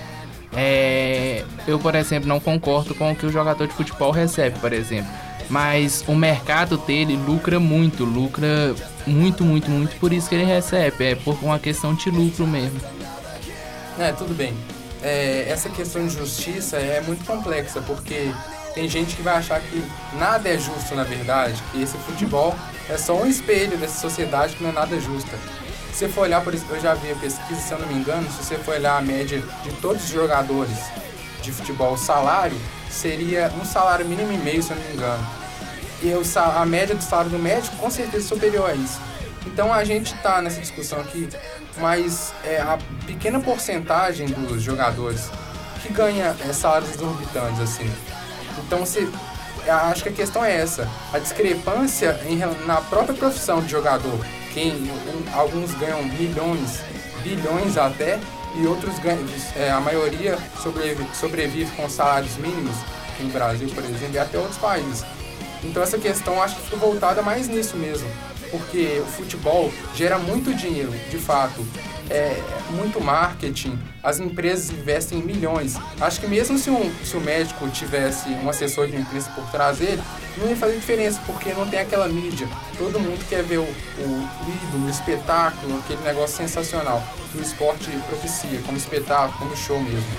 [0.52, 4.72] É, eu, por exemplo, não concordo com o que o jogador de futebol recebe, por
[4.72, 5.10] exemplo.
[5.48, 8.74] Mas o mercado dele lucra muito, lucra
[9.06, 11.04] muito, muito, muito, por isso que ele recebe.
[11.04, 12.80] É por uma questão de lucro mesmo.
[13.98, 14.54] É, tudo bem.
[15.02, 18.30] É, essa questão de justiça é muito complexa, porque
[18.74, 22.54] tem gente que vai achar que nada é justo na verdade, que esse futebol
[22.88, 25.36] é só um espelho dessa sociedade que não é nada justa.
[25.92, 28.26] Se você for olhar, por eu já vi a pesquisa, se eu não me engano,
[28.30, 30.78] se você for olhar a média de todos os jogadores
[31.42, 32.56] de futebol, o salário
[32.88, 35.26] seria um salário mínimo e meio, se eu não me engano.
[36.02, 38.98] E a média do salário do médico com certeza superior a isso.
[39.46, 41.28] Então a gente está nessa discussão aqui,
[41.78, 45.30] mas é, a pequena porcentagem dos jogadores
[45.82, 47.90] que ganha é, salários exorbitantes, assim.
[48.58, 49.08] Então se,
[49.90, 54.72] acho que a questão é essa, a discrepância em, na própria profissão de jogador, quem
[54.72, 56.80] um, alguns ganham milhões,
[57.22, 58.18] bilhões até,
[58.56, 59.24] e outros ganham,
[59.56, 62.74] é, a maioria sobrevive, sobrevive com salários mínimos,
[63.20, 65.04] no Brasil, por exemplo, e até outros países.
[65.62, 68.08] Então essa questão acho que fica voltada mais nisso mesmo
[68.50, 71.64] porque o futebol gera muito dinheiro, de fato.
[72.12, 72.42] É
[72.72, 75.76] muito marketing, as empresas investem em milhões.
[76.00, 79.78] Acho que mesmo se, um, se o médico tivesse um assessor de imprensa por trás
[79.78, 80.02] dele,
[80.36, 82.48] não ia fazer diferença, porque não tem aquela mídia.
[82.76, 84.28] Todo mundo quer ver o, o
[84.66, 90.10] ídolo, o espetáculo, aquele negócio sensacional que o esporte propicia, como espetáculo, como show mesmo.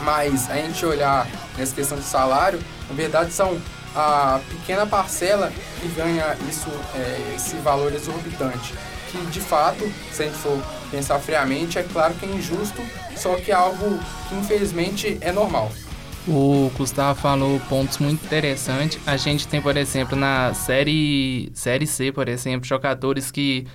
[0.00, 2.58] Mas a gente olhar nessa questão de salário,
[2.88, 3.56] na verdade são
[3.94, 8.74] a pequena parcela que ganha isso, é, esse valor exorbitante.
[9.10, 12.82] Que de fato, se a gente for pensar friamente, é claro que é injusto,
[13.16, 15.70] só que é algo que infelizmente é normal.
[16.26, 19.00] O Gustavo falou pontos muito interessantes.
[19.06, 23.66] A gente tem, por exemplo, na série, série C, por exemplo, jogadores que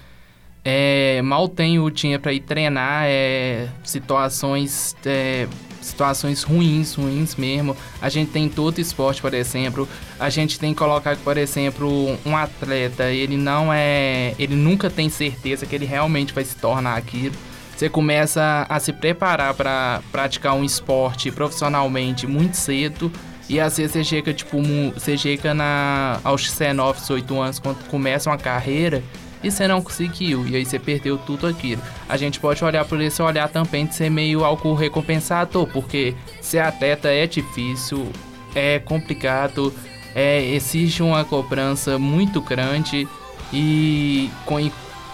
[0.64, 5.48] é, mal têm o dinheiro para ir treinar, é, situações é,
[5.84, 7.76] situações ruins, ruins mesmo.
[8.02, 9.88] A gente tem todo esporte, por exemplo.
[10.20, 14.34] A gente tem que colocar, por exemplo, um atleta, ele não é.
[14.40, 17.36] Ele nunca tem certeza que ele realmente vai se tornar aquilo.
[17.76, 23.12] Você começa a se preparar para praticar um esporte profissionalmente muito cedo.
[23.50, 24.58] E às vezes você chega, tipo,
[24.94, 29.04] você chega na, aos 19, 18 anos, quando começa uma carreira,
[29.44, 31.82] e você não conseguiu, e aí você perdeu tudo aquilo.
[32.08, 36.60] A gente pode olhar por esse olhar também de ser meio algo recompensador, porque ser
[36.60, 38.10] atleta é difícil,
[38.56, 39.74] é complicado,
[40.16, 43.08] é, exige uma cobrança muito grande
[43.52, 44.60] e com,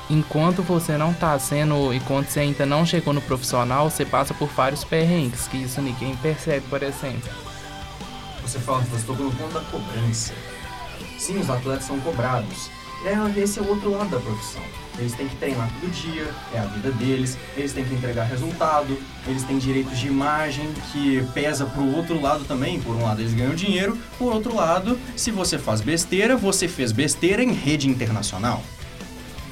[0.10, 4.48] enquanto você não está sendo, enquanto você ainda não chegou no profissional, você passa por
[4.50, 7.30] vários perrengues, que isso ninguém percebe, por exemplo.
[8.42, 10.34] Você fala você no ponto da cobrança.
[11.18, 12.72] Sim, os atletas são cobrados.
[13.06, 14.62] É, esse é o outro lado da profissão.
[14.98, 18.98] Eles têm que treinar todo dia, é a vida deles, eles têm que entregar resultado,
[19.26, 22.82] eles têm direitos de imagem que pesa pro outro lado também.
[22.82, 26.92] Por um lado eles ganham dinheiro, por outro lado, se você faz besteira, você fez
[26.92, 28.62] besteira em rede internacional.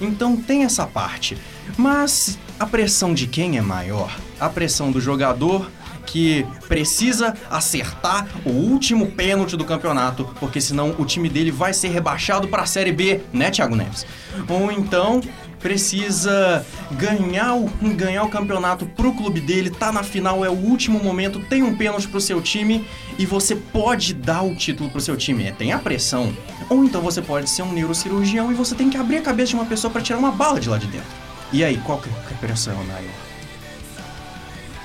[0.02, 1.38] Então tem essa parte.
[1.78, 4.14] Mas a pressão de quem é maior?
[4.40, 5.72] A pressão do jogador
[6.08, 11.89] que precisa acertar o último pênalti do campeonato, porque senão o time dele vai ser
[11.89, 14.06] rebaixado para a Série B, né, Thiago Neves?
[14.50, 15.22] Ou então
[15.60, 21.04] precisa ganhar o, ganhar o campeonato pro clube dele, tá na final, é o último
[21.04, 22.88] momento, tem um pênalti pro seu time
[23.20, 25.46] e você pode dar o título pro seu time.
[25.46, 26.34] É, tem a pressão.
[26.70, 29.56] Ou então você pode ser um neurocirurgião e você tem que abrir a cabeça de
[29.56, 31.10] uma pessoa para tirar uma bala de lá de dentro.
[31.52, 33.27] E aí, qual que é a pressão, Nayo?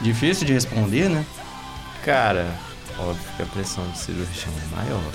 [0.02, 1.24] Difícil de responder, né?
[2.04, 2.58] Cara,
[2.98, 5.12] óbvio que a pressão do cirurgião é maior.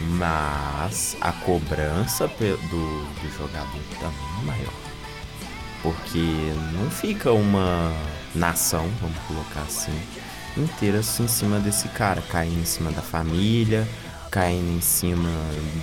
[0.00, 4.72] Mas a cobrança do, do jogador também é maior.
[5.82, 7.92] Porque não fica uma
[8.32, 9.98] nação, vamos colocar assim,
[10.56, 13.86] inteira em cima desse cara, caindo em cima da família,
[14.30, 15.28] caindo em cima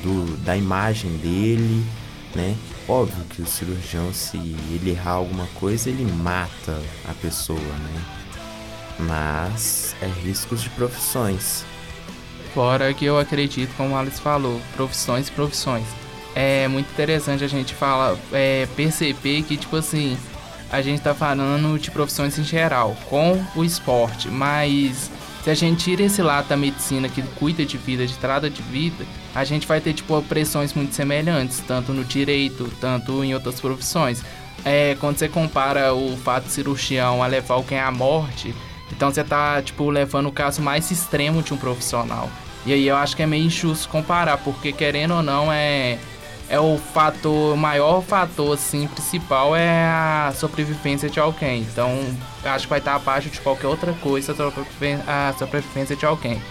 [0.01, 1.85] do, da imagem dele,
[2.33, 2.55] né?
[2.87, 8.16] Óbvio que o cirurgião, se ele errar alguma coisa, ele mata a pessoa, né?
[8.99, 11.65] Mas é riscos de profissões.
[12.53, 15.85] Fora que eu acredito, como o Alice falou, profissões e profissões.
[16.33, 20.17] É muito interessante a gente fala, é, perceber que, tipo assim,
[20.71, 25.09] a gente tá falando de profissões em geral, com o esporte, mas
[25.43, 28.61] se a gente tira esse lado da medicina que cuida de vida, de trata de
[28.61, 33.61] vida, a gente vai ter, tipo, pressões muito semelhantes, tanto no direito, tanto em outras
[33.61, 34.21] profissões.
[34.65, 38.53] É, quando você compara o fato de cirurgião a levar alguém à morte,
[38.91, 42.29] então você tá, tipo, levando o caso mais extremo de um profissional.
[42.65, 45.97] E aí eu acho que é meio injusto comparar, porque querendo ou não, é,
[46.49, 51.61] é o fator, o maior fator, assim, principal é a sobrevivência de alguém.
[51.61, 51.97] Então,
[52.43, 54.35] eu acho que vai estar abaixo de qualquer outra coisa
[55.07, 56.41] a sobrevivência de alguém.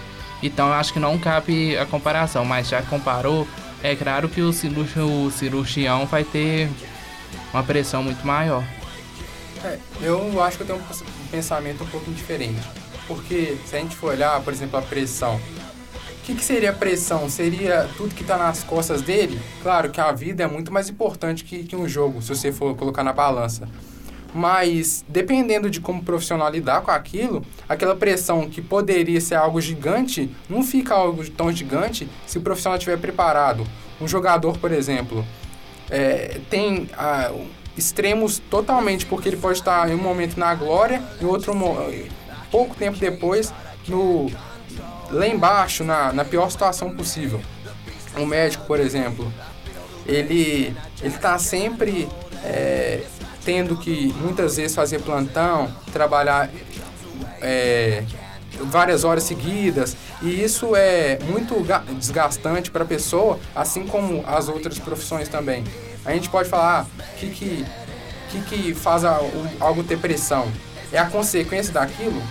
[0.42, 3.46] Então, eu acho que não cabe a comparação, mas já comparou,
[3.83, 6.68] é claro que o, o cirurgião vai ter
[7.53, 8.62] uma pressão muito maior.
[9.66, 12.61] É, eu acho que eu tenho um pensamento um pouco diferente.
[13.09, 17.29] Porque se a gente for olhar, por exemplo, a pressão, o que, que seria pressão?
[17.29, 19.40] Seria tudo que está nas costas dele?
[19.62, 22.76] Claro que a vida é muito mais importante que, que um jogo, se você for
[22.76, 23.68] colocar na balança.
[24.33, 29.61] Mas dependendo de como o profissional lidar com aquilo, aquela pressão que poderia ser algo
[29.61, 33.66] gigante, não fica algo tão gigante se o profissional estiver preparado.
[34.00, 35.24] Um jogador, por exemplo,
[35.90, 37.33] é, tem ah,
[37.76, 41.52] extremos totalmente, porque ele pode estar em um momento na glória e outro
[42.50, 43.52] pouco tempo depois
[43.86, 44.30] no
[45.10, 47.40] lá embaixo, na, na pior situação possível.
[48.16, 49.32] Um médico, por exemplo,
[50.06, 52.08] ele está sempre
[52.44, 53.02] é,
[53.44, 56.50] tendo que muitas vezes fazer plantão, trabalhar
[57.40, 58.02] é,
[58.62, 61.54] várias horas seguidas, e isso é muito
[61.98, 65.62] desgastante para a pessoa, assim como as outras profissões também.
[66.07, 67.66] A gente pode falar ah, que que,
[68.31, 70.51] que, que faz algo ter pressão.
[70.92, 72.23] É a consequência daquilo?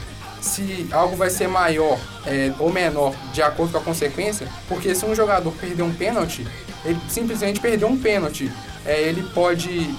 [0.41, 5.05] Se algo vai ser maior é, ou menor de acordo com a consequência, porque se
[5.05, 6.47] um jogador perder um pênalti,
[6.85, 8.49] ele simplesmente perdeu um pênalti.
[8.85, 9.93] É, ele pode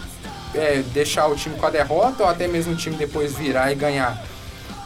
[0.54, 3.74] é, deixar o time com a derrota ou até mesmo o time depois virar e
[3.74, 4.24] ganhar.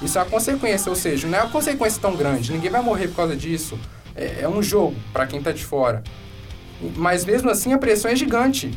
[0.02, 3.08] Isso é a consequência, ou seja, não é uma consequência tão grande, ninguém vai morrer
[3.08, 3.78] por causa disso.
[4.16, 6.02] É, é um jogo para quem está de fora.
[6.96, 8.70] Mas mesmo assim a pressão é gigante.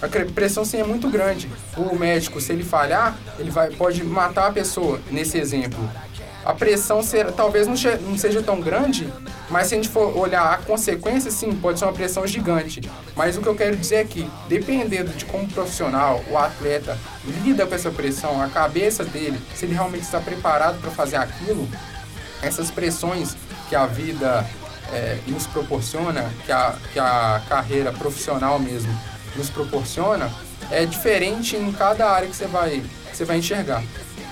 [0.00, 1.50] A pressão sim é muito grande.
[1.76, 5.78] O médico, se ele falhar, ele vai, pode matar a pessoa, nesse exemplo.
[6.44, 7.74] A pressão ser, talvez não,
[8.08, 9.12] não seja tão grande,
[9.50, 12.80] mas se a gente for olhar a consequência, sim, pode ser uma pressão gigante.
[13.16, 16.96] Mas o que eu quero dizer é que, dependendo de como o profissional, o atleta,
[17.44, 21.68] lida com essa pressão, a cabeça dele, se ele realmente está preparado para fazer aquilo,
[22.40, 23.36] essas pressões
[23.68, 24.46] que a vida
[24.92, 28.92] é, nos proporciona, que a, que a carreira profissional mesmo
[29.36, 30.30] nos proporciona,
[30.70, 33.82] é diferente em cada área que você vai, que você vai enxergar.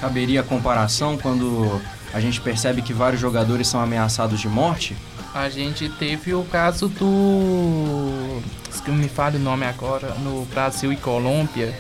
[0.01, 1.81] Caberia a comparação quando
[2.13, 4.97] a gente percebe que vários jogadores são ameaçados de morte?
[5.35, 8.41] A gente teve o caso do.
[8.85, 11.79] que me fale o nome agora, no Brasil e Colômbia,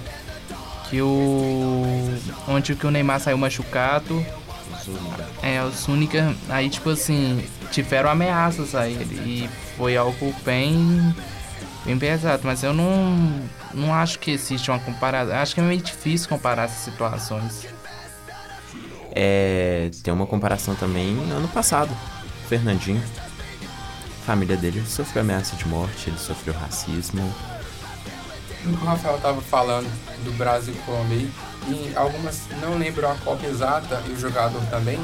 [0.90, 1.82] que o.
[2.48, 4.24] onde que o Neymar saiu machucado.
[5.42, 11.14] É, o Súnica, aí tipo assim, tiveram ameaças a ele e foi algo bem
[11.84, 15.80] bem pesado, mas eu não não acho que existe uma comparação, acho que é meio
[15.80, 17.66] difícil comparar essas situações.
[19.12, 21.90] É, tem uma comparação também ano passado,
[22.48, 23.02] Fernandinho.
[24.22, 27.32] A família dele sofreu ameaça de morte, ele sofreu racismo.
[28.66, 29.86] O Rafael estava falando
[30.24, 31.28] do Brasil e Colômbia
[31.68, 34.98] e algumas, não lembro a Copa exata e o jogador também,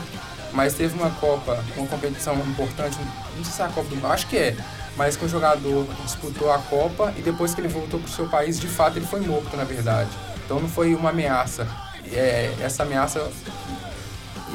[0.53, 2.99] mas teve uma Copa, uma competição importante,
[3.37, 4.57] não sei se é a Copa do acho que é,
[4.97, 8.29] mas que o jogador disputou a Copa e depois que ele voltou para o seu
[8.29, 10.11] país, de fato ele foi morto, na verdade.
[10.45, 11.67] Então não foi uma ameaça.
[12.13, 13.31] É, essa ameaça,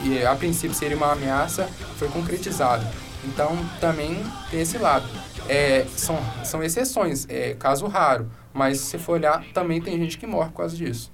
[0.04, 2.86] e a princípio seria uma ameaça, foi concretizada.
[3.24, 5.08] Então também tem esse lado.
[5.50, 10.28] É, são, são exceções, é caso raro, mas se for olhar, também tem gente que
[10.28, 11.12] morre por causa disso.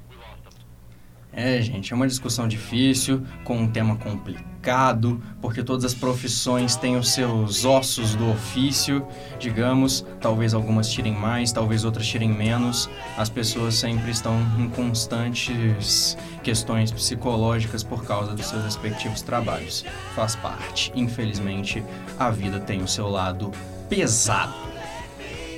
[1.35, 6.95] É, gente, é uma discussão difícil, com um tema complicado, porque todas as profissões têm
[6.95, 9.05] os seus ossos do ofício,
[9.39, 12.87] digamos, talvez algumas tirem mais, talvez outras tirem menos.
[13.17, 19.83] As pessoas sempre estão em constantes questões psicológicas por causa dos seus respectivos trabalhos.
[20.13, 20.91] Faz parte.
[20.95, 21.83] Infelizmente,
[22.19, 23.51] a vida tem o seu lado
[23.89, 24.53] pesado.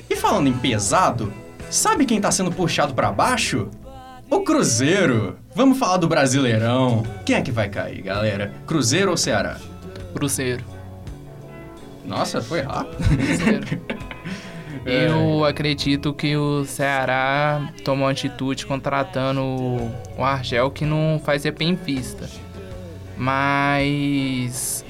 [0.08, 1.30] E falando em pesado,
[1.68, 3.68] sabe quem está sendo puxado para baixo?
[4.28, 5.38] O Cruzeiro!
[5.54, 7.04] Vamos falar do Brasileirão.
[7.24, 8.52] Quem é que vai cair, galera?
[8.66, 9.58] Cruzeiro ou Ceará?
[10.12, 10.64] Cruzeiro.
[12.04, 12.96] Nossa, foi rápido.
[13.06, 13.66] Cruzeiro.
[14.84, 15.50] Eu é.
[15.50, 22.28] acredito que o Ceará tomou atitude contratando o Argel, que não fazia bem vista.
[23.16, 24.84] Mas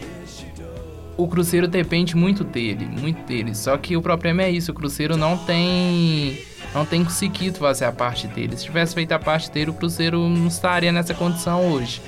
[1.17, 3.55] o Cruzeiro depende muito dele, muito dele.
[3.55, 6.39] Só que o problema é isso, o Cruzeiro não tem
[6.75, 8.57] não tem conseguido fazer a parte dele.
[8.57, 12.01] Se tivesse feito a parte dele, o Cruzeiro não estaria nessa condição hoje.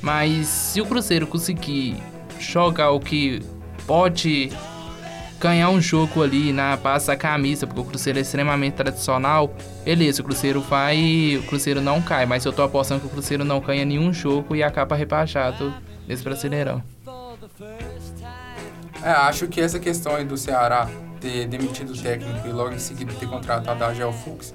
[0.00, 1.96] Mas se o Cruzeiro conseguir
[2.38, 3.42] jogar o que
[3.86, 4.50] pode
[5.40, 9.54] ganhar um jogo ali na base da camisa, porque o Cruzeiro é extremamente tradicional,
[9.84, 11.36] beleza, o Cruzeiro vai.
[11.40, 14.56] O Cruzeiro não cai, mas eu tô apostando que o Cruzeiro não ganha nenhum jogo
[14.56, 15.72] e acaba rebaixado
[16.06, 16.82] nesse brasileirão.
[19.02, 20.88] É, acho que essa questão aí do Ceará
[21.26, 24.54] ter demitido o técnico e logo em seguida ter contratado a Gel Fux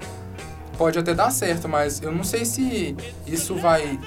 [0.78, 2.96] pode até dar certo, mas eu não sei se
[3.26, 3.98] isso vai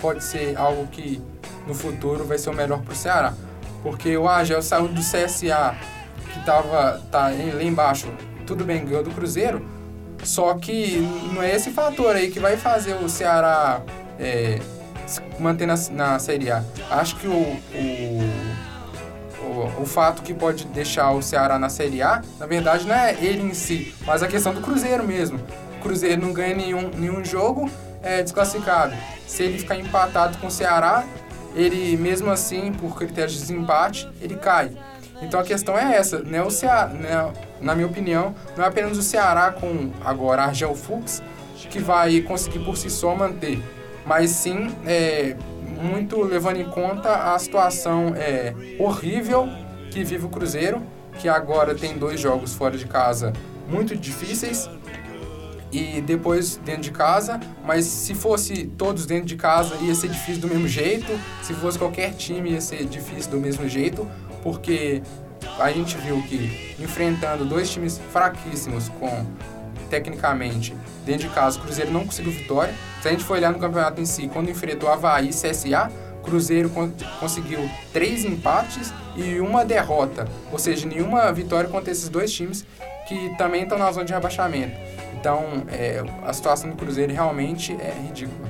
[0.00, 1.20] pode ser algo que
[1.66, 3.34] no futuro vai ser o melhor pro Ceará.
[3.82, 5.76] Porque o Agel saiu do CSA,
[6.32, 8.08] que tava tá lá embaixo,
[8.46, 9.64] tudo bem, ganhou do Cruzeiro,
[10.22, 10.98] só que
[11.32, 13.82] não é esse fator aí que vai fazer o Ceará
[14.18, 14.58] é,
[15.38, 16.64] manter na, na Série A.
[16.90, 18.03] Acho que o, o,
[19.78, 23.42] o, fato que pode deixar o Ceará na Série A, na verdade, não é ele
[23.42, 25.38] em si, mas a questão do Cruzeiro mesmo.
[25.78, 27.70] O Cruzeiro não ganha nenhum, nenhum jogo,
[28.02, 28.94] é desclassificado.
[29.26, 31.04] Se ele ficar empatado com o Ceará,
[31.54, 34.70] ele mesmo assim, por critérios de desempate, ele cai.
[35.22, 36.42] Então a questão é essa, né?
[36.42, 37.32] O Ceará, né?
[37.60, 41.22] na minha opinião, não é apenas o Ceará com agora Argel Fux
[41.70, 43.60] que vai conseguir por si só manter,
[44.06, 45.34] mas sim é,
[45.82, 49.48] muito levando em conta a situação é, horrível
[49.94, 50.82] que vive o Cruzeiro,
[51.20, 53.32] que agora tem dois jogos fora de casa
[53.68, 54.68] muito difíceis
[55.70, 60.42] e depois dentro de casa, mas se fosse todos dentro de casa ia ser difícil
[60.42, 61.06] do mesmo jeito,
[61.42, 64.04] se fosse qualquer time ia ser difícil do mesmo jeito,
[64.42, 65.00] porque
[65.60, 69.24] a gente viu que enfrentando dois times fraquíssimos com
[69.88, 70.74] tecnicamente
[71.06, 72.74] dentro de casa, o Cruzeiro não conseguiu vitória.
[73.00, 75.88] Se a gente for olhar no campeonato em si, quando enfrentou Havaí e CSA,
[76.24, 77.60] Cruzeiro con conseguiu
[77.92, 82.64] três empates e uma derrota, ou seja, nenhuma vitória contra esses dois times
[83.06, 84.74] que também estão na zona de rebaixamento.
[85.12, 88.48] Então, é, a situação do Cruzeiro realmente é ridícula.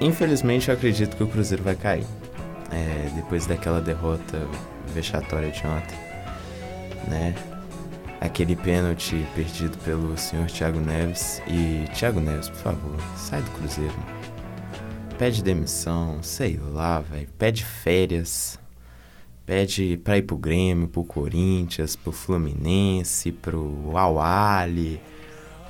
[0.00, 2.06] Infelizmente, eu acredito que o Cruzeiro vai cair.
[2.70, 4.38] É, depois daquela derrota
[4.92, 5.96] vexatória de ontem,
[7.08, 7.34] né?
[8.20, 11.40] Aquele pênalti perdido pelo senhor Thiago Neves.
[11.46, 13.94] E, Thiago Neves, por favor, sai do Cruzeiro.
[15.18, 17.26] Pede demissão, sei lá, velho.
[17.38, 18.58] Pede férias.
[19.46, 25.00] Pede pra ir pro Grêmio, pro Corinthians, pro Fluminense, pro Al Ali,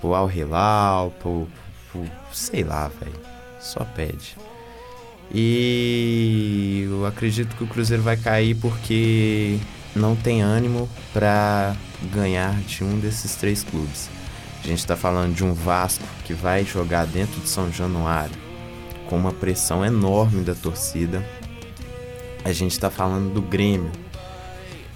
[0.00, 1.46] pro Al Hilal, pro,
[1.92, 3.20] pro sei lá, velho.
[3.60, 4.36] Só pede.
[5.32, 9.58] E eu acredito que o Cruzeiro vai cair porque
[9.94, 11.76] não tem ânimo para
[12.12, 14.10] ganhar de um desses três clubes.
[14.64, 18.45] A gente está falando de um Vasco que vai jogar dentro de São Januário
[19.08, 21.24] com uma pressão enorme da torcida.
[22.44, 23.90] A gente está falando do Grêmio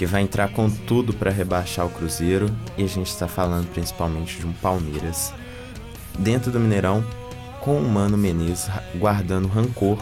[0.00, 4.38] que vai entrar com tudo para rebaixar o Cruzeiro e a gente está falando principalmente
[4.38, 5.34] de um Palmeiras
[6.18, 7.04] dentro do Mineirão
[7.60, 9.98] com o Mano Menezes guardando rancor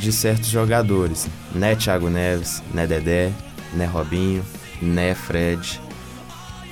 [0.00, 3.30] de certos jogadores, né Thiago Neves, né Dedé,
[3.72, 4.44] né Robinho,
[4.82, 5.80] né Fred.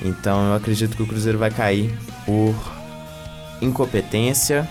[0.03, 1.97] Então eu acredito que o Cruzeiro vai cair
[2.27, 2.55] por
[3.63, 4.69] incompetência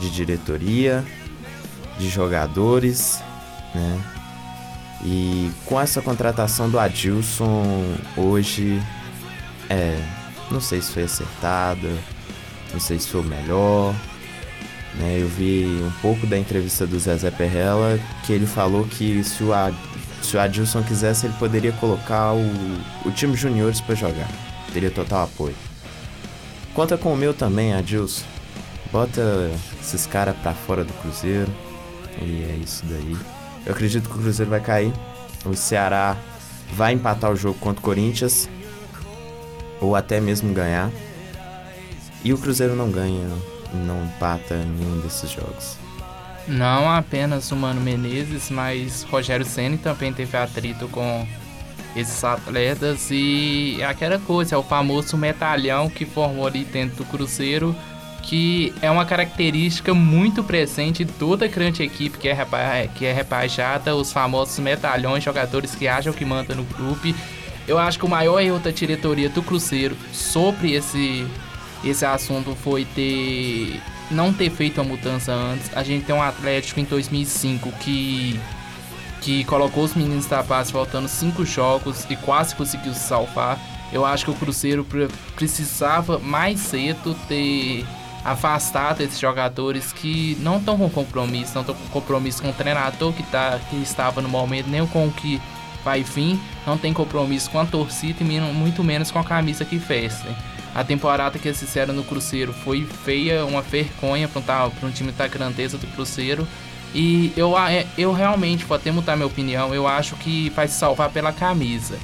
[0.00, 1.04] de diretoria,
[1.98, 3.22] de jogadores,
[3.74, 4.00] né?
[5.04, 7.84] E com essa contratação do Adilson
[8.16, 8.82] hoje,
[9.68, 9.98] é,
[10.50, 11.88] não sei se foi acertada,
[12.72, 13.94] não sei se foi o melhor.
[14.96, 15.18] Né?
[15.20, 19.54] Eu vi um pouco da entrevista do Zezé Perrella que ele falou que se o,
[19.54, 19.76] Ad,
[20.20, 22.44] se o Adilson quisesse, ele poderia colocar o,
[23.06, 24.28] o time juniores para jogar.
[24.72, 25.54] Teria total apoio.
[26.74, 28.24] Conta com o meu também, Adilson.
[28.92, 31.52] Bota esses caras pra fora do Cruzeiro.
[32.20, 33.16] E é isso daí.
[33.64, 34.92] Eu acredito que o Cruzeiro vai cair.
[35.44, 36.16] O Ceará
[36.72, 38.48] vai empatar o jogo contra o Corinthians.
[39.80, 40.90] Ou até mesmo ganhar.
[42.22, 43.26] E o Cruzeiro não ganha,
[43.72, 45.76] não empata nenhum desses jogos.
[46.46, 51.26] Não apenas o Mano Menezes, mas Rogério Ceni também teve atrito com
[51.96, 57.04] esses atletas e é aquela coisa, é o famoso metalhão que formou ali dentro do
[57.04, 57.74] Cruzeiro,
[58.22, 62.58] que é uma característica muito presente em toda grande equipe que é, repa
[62.94, 67.14] que é rebaixada, os famosos metalhões, jogadores que acham que mandam no grupo.
[67.66, 71.26] Eu acho que o maior erro da diretoria do Cruzeiro sobre esse,
[71.84, 75.70] esse assunto foi ter não ter feito a mudança antes.
[75.76, 78.38] A gente tem um Atlético em 2005 que
[79.20, 83.58] que colocou os meninos da paz faltando cinco jogos e quase conseguiu se salvar.
[83.92, 84.86] Eu acho que o Cruzeiro
[85.36, 87.84] precisava mais cedo ter
[88.24, 93.12] afastado esses jogadores que não estão com compromisso, não estão com compromisso com o treinador
[93.12, 95.40] que, tá, que estava no momento, nem com o que
[95.84, 99.76] vai vir, não tem compromisso com a torcida e muito menos com a camisa que
[99.76, 100.34] vestem.
[100.74, 105.10] A temporada que eles fizeram no Cruzeiro foi feia, uma vergonha para um, um time
[105.10, 106.46] da grandeza do Cruzeiro.
[106.94, 110.74] E eu, é, eu realmente, vou até mudar minha opinião, eu acho que vai se
[110.74, 111.98] salvar pela camisa.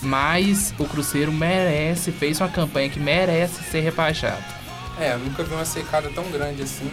[0.00, 4.44] Mas o Cruzeiro merece, fez uma campanha que merece ser rebaixado.
[4.98, 6.88] É, eu nunca vi uma secada tão grande assim,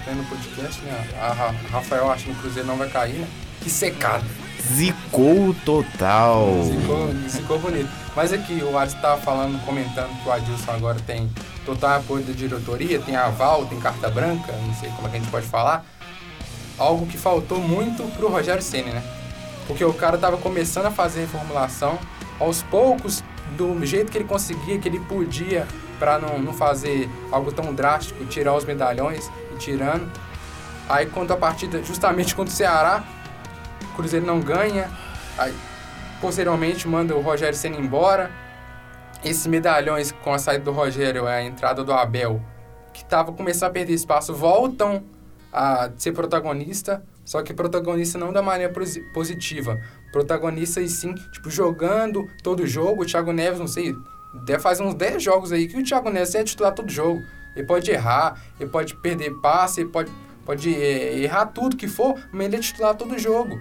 [0.00, 1.08] até no podcast, né?
[1.20, 3.28] A Rafael acha que o Cruzeiro não vai cair, né?
[3.60, 4.24] Que secada!
[4.60, 6.48] Zicou total.
[6.64, 7.88] Ficou, ficou bonito.
[8.14, 11.30] Mas aqui, o Alisson estava falando, comentando que o Adilson agora tem
[11.64, 15.20] total apoio da diretoria, tem aval, tem carta branca, não sei como é que a
[15.20, 15.84] gente pode falar.
[16.76, 19.02] Algo que faltou muito pro Rogério Ceni, né?
[19.66, 21.98] Porque o cara tava começando a fazer reformulação,
[22.38, 23.22] aos poucos,
[23.56, 25.66] do jeito que ele conseguia, que ele podia,
[26.00, 30.10] para não, não fazer algo tão drástico, tirar os medalhões e tirando.
[30.88, 33.04] Aí quando a partida, justamente contra o Ceará,
[33.92, 34.90] o Cruzeiro não ganha,
[35.38, 35.54] aí
[36.20, 38.30] posteriormente manda o Rogério Senna embora.
[39.22, 42.40] Esses medalhões com a saída do Rogério, a entrada do Abel,
[42.94, 45.04] que tava começando a perder espaço, voltam
[45.52, 49.78] a ser protagonista, só que protagonista não da maneira posi- positiva.
[50.10, 53.02] Protagonista e sim, tipo, jogando todo jogo.
[53.02, 53.94] O Thiago Neves, não sei,
[54.60, 57.22] fazer uns 10 jogos aí que o Thiago Neves é titular todo jogo.
[57.54, 60.10] Ele pode errar, ele pode perder passe, ele pode,
[60.44, 63.60] pode eh, errar tudo que for, mas ele é titular todo jogo.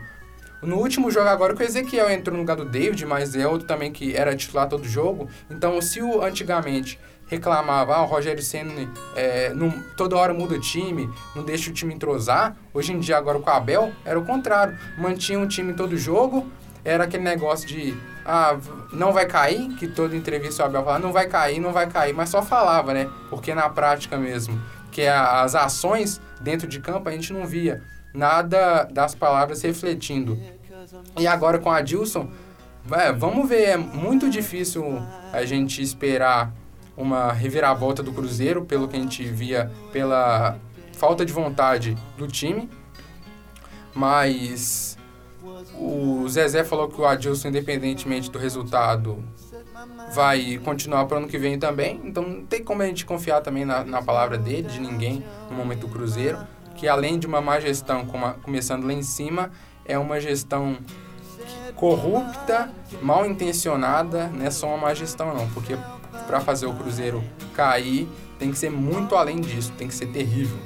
[0.61, 3.65] No último jogo agora que o Ezequiel entrou no lugar do David, mas é outro
[3.65, 5.30] também que era titular todo jogo.
[5.49, 10.59] Então, se o antigamente reclamava, ah, o Rogério Senna é, não, toda hora muda o
[10.59, 14.26] time, não deixa o time entrosar, hoje em dia agora com o Abel era o
[14.26, 14.78] contrário.
[14.97, 16.45] Mantinha um time todo jogo,
[16.84, 17.95] era aquele negócio de
[18.32, 18.60] ah,
[18.94, 22.14] não vai cair, que toda entrevista o Abel falava, não vai cair, não vai cair,
[22.14, 23.10] mas só falava, né?
[23.28, 24.62] Porque na prática mesmo,
[24.92, 27.82] que as ações dentro de campo a gente não via
[28.14, 30.40] nada das palavras refletindo.
[31.18, 32.30] E agora com a Dilson,
[32.92, 35.02] é, vamos ver, é muito difícil
[35.34, 36.54] a gente esperar
[36.96, 40.56] uma reviravolta do Cruzeiro, pelo que a gente via, pela
[40.94, 42.70] falta de vontade do time.
[43.96, 44.99] Mas
[45.76, 49.24] o Zezé falou que o Adilson, independentemente do resultado,
[50.14, 52.02] vai continuar para o ano que vem também.
[52.04, 55.56] Então não tem como a gente confiar também na, na palavra dele, de ninguém, no
[55.56, 56.38] momento do Cruzeiro.
[56.76, 59.52] Que além de uma má gestão como a- começando lá em cima,
[59.86, 60.78] é uma gestão
[61.76, 62.70] corrupta,
[63.02, 65.78] mal intencionada, não é só uma má gestão não, porque
[66.28, 67.24] para fazer o Cruzeiro
[67.54, 70.58] cair tem que ser muito além disso, tem que ser terrível.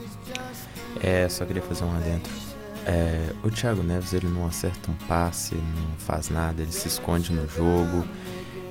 [1.01, 2.32] É, só queria fazer um adentro.
[2.86, 7.31] É, o Thiago Neves ele não acerta um passe, não faz nada, ele se esconde
[7.31, 8.05] no jogo.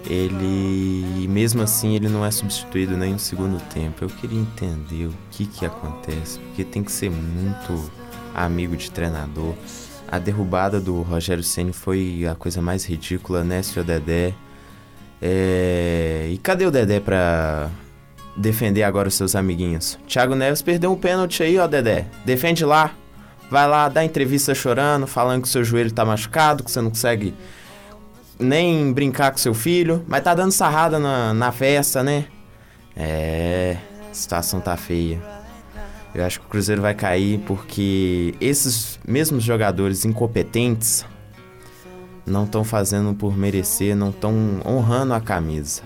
[0.09, 4.05] Ele, mesmo assim, ele não é substituído nem no segundo tempo.
[4.05, 7.91] Eu queria entender o que que acontece, porque tem que ser muito
[8.35, 9.55] amigo de treinador.
[10.11, 14.35] A derrubada do Rogério Ceni foi a coisa mais ridícula, né, senhor Dedé?
[15.21, 17.71] É, e cadê o Dedé pra
[18.37, 19.99] defender agora os seus amiguinhos?
[20.07, 22.07] Thiago Neves perdeu um pênalti aí, ó, Dedé.
[22.27, 22.93] Defende lá.
[23.53, 27.35] Vai lá, dá entrevista chorando, falando que seu joelho tá machucado, que você não consegue
[28.39, 32.25] nem brincar com seu filho, mas tá dando sarrada na, na festa, né?
[32.97, 33.77] É,
[34.11, 35.21] a situação tá feia.
[36.15, 41.05] Eu acho que o Cruzeiro vai cair porque esses mesmos jogadores incompetentes
[42.25, 45.83] não estão fazendo por merecer, não estão honrando a camisa.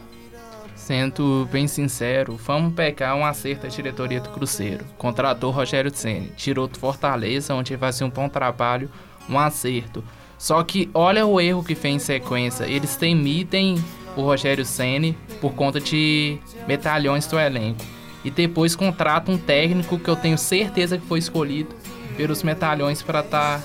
[0.87, 4.84] Sendo bem sincero, vamos pegar um acerto da diretoria do Cruzeiro.
[4.97, 8.89] Contratou Rogério Ceni, tirou do Fortaleza, onde ele fazia um bom trabalho,
[9.28, 10.05] um acerto.
[10.39, 12.66] Só que olha o erro que fez em sequência.
[12.66, 13.82] Eles temitem
[14.16, 17.84] o Rogério Ceni por conta de metalhões do elenco.
[18.24, 21.74] E depois contrata um técnico que eu tenho certeza que foi escolhido
[22.16, 23.61] pelos metalhões para estar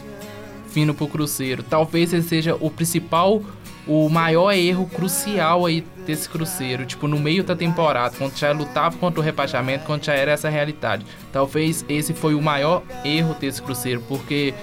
[0.73, 1.61] vindo pro Cruzeiro.
[1.61, 3.43] Talvez esse seja o principal,
[3.87, 6.85] o maior erro crucial aí desse Cruzeiro.
[6.85, 10.49] Tipo, no meio da temporada, quando já lutava contra o rebaixamento, quando já era essa
[10.49, 11.05] realidade.
[11.31, 14.53] Talvez esse foi o maior erro desse Cruzeiro, porque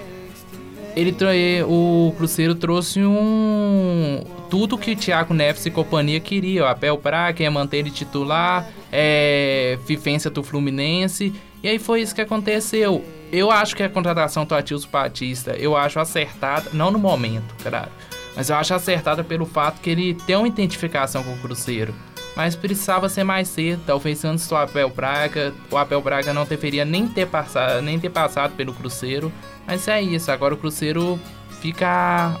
[0.95, 1.29] ele tra-
[1.67, 7.43] o Cruzeiro trouxe um tudo que o Thiago Neves e companhia queria, o Abel Braga
[7.43, 13.05] ia manter ele titular, é, vivência do Fluminense, e aí foi isso que aconteceu.
[13.31, 17.91] Eu acho que a contratação do Atilson Batista, eu acho acertada, não no momento, claro,
[18.39, 21.93] mas eu acho acertada pelo fato que ele tem uma identificação com o Cruzeiro.
[22.37, 25.53] Mas precisava ser mais cedo, talvez antes do Abel Braga.
[25.69, 29.29] O Abel Braga não deveria nem ter passado, nem ter passado pelo Cruzeiro.
[29.67, 31.19] Mas é isso, agora o Cruzeiro
[31.59, 32.39] fica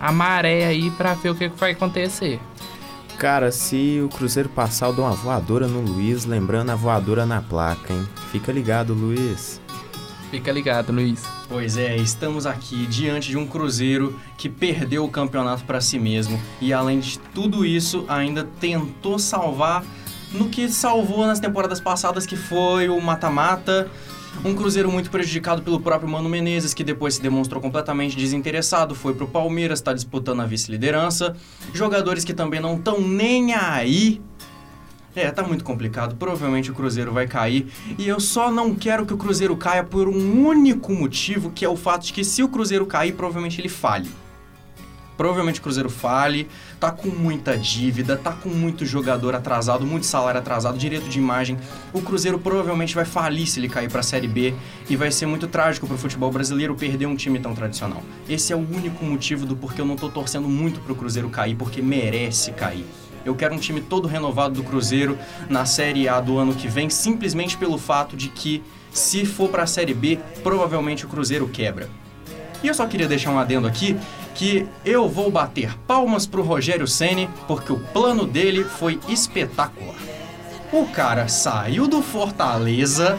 [0.00, 2.40] a maré aí pra ver o que que vai acontecer.
[3.16, 7.40] Cara, se o Cruzeiro passar, eu dou uma voadora no Luiz, lembrando a voadora na
[7.40, 8.04] placa, hein?
[8.32, 9.59] Fica ligado, Luiz.
[10.30, 11.24] Fica ligado, Luiz.
[11.48, 16.40] Pois é, estamos aqui diante de um Cruzeiro que perdeu o campeonato para si mesmo
[16.60, 19.84] e além de tudo isso ainda tentou salvar
[20.32, 23.90] no que salvou nas temporadas passadas que foi o mata-mata.
[24.44, 29.12] Um Cruzeiro muito prejudicado pelo próprio Mano Menezes, que depois se demonstrou completamente desinteressado, foi
[29.12, 31.36] pro Palmeiras, está disputando a vice-liderança.
[31.74, 34.22] Jogadores que também não estão nem aí
[35.14, 36.16] é, tá muito complicado.
[36.16, 37.66] Provavelmente o Cruzeiro vai cair.
[37.98, 41.68] E eu só não quero que o Cruzeiro caia por um único motivo, que é
[41.68, 44.08] o fato de que se o Cruzeiro cair, provavelmente ele falhe.
[45.16, 46.48] Provavelmente o Cruzeiro fale,
[46.78, 51.58] tá com muita dívida, tá com muito jogador atrasado, muito salário atrasado, direito de imagem.
[51.92, 54.54] O Cruzeiro provavelmente vai falir se ele cair pra Série B
[54.88, 58.02] e vai ser muito trágico pro futebol brasileiro perder um time tão tradicional.
[58.26, 61.54] Esse é o único motivo do porquê eu não tô torcendo muito pro Cruzeiro cair,
[61.54, 62.86] porque merece cair.
[63.24, 65.18] Eu quero um time todo renovado do Cruzeiro
[65.48, 68.62] na Série A do ano que vem, simplesmente pelo fato de que,
[68.92, 71.88] se for para a Série B, provavelmente o Cruzeiro quebra.
[72.62, 73.96] E eu só queria deixar um adendo aqui
[74.34, 79.96] que eu vou bater palmas pro Rogério Ceni porque o plano dele foi espetacular.
[80.72, 83.18] O cara saiu do Fortaleza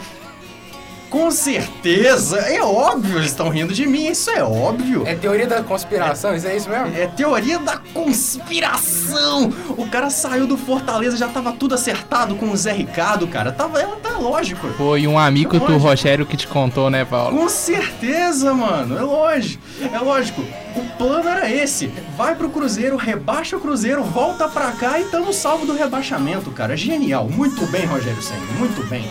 [1.12, 5.02] com certeza, é óbvio, eles estão rindo de mim, isso é óbvio.
[5.06, 6.86] É teoria da conspiração, isso é isso mesmo?
[6.96, 9.52] É teoria da conspiração!
[9.76, 13.52] O cara saiu do Fortaleza, já tava tudo acertado com o Zé Ricardo, cara.
[13.52, 14.66] Tava, ela tá lógico.
[14.68, 15.82] Foi um amigo do Lógico.
[15.82, 17.36] Rogério que te contou, né, Paulo?
[17.36, 18.96] Com certeza, mano.
[18.96, 19.62] É lógico.
[19.92, 20.42] É lógico.
[20.74, 21.88] O plano era esse.
[22.16, 26.74] Vai pro Cruzeiro, rebaixa o Cruzeiro, volta pra cá e tamo salvo do rebaixamento, cara.
[26.74, 27.28] Genial.
[27.28, 28.40] Muito bem, Rogério Senna.
[28.58, 29.04] Muito bem.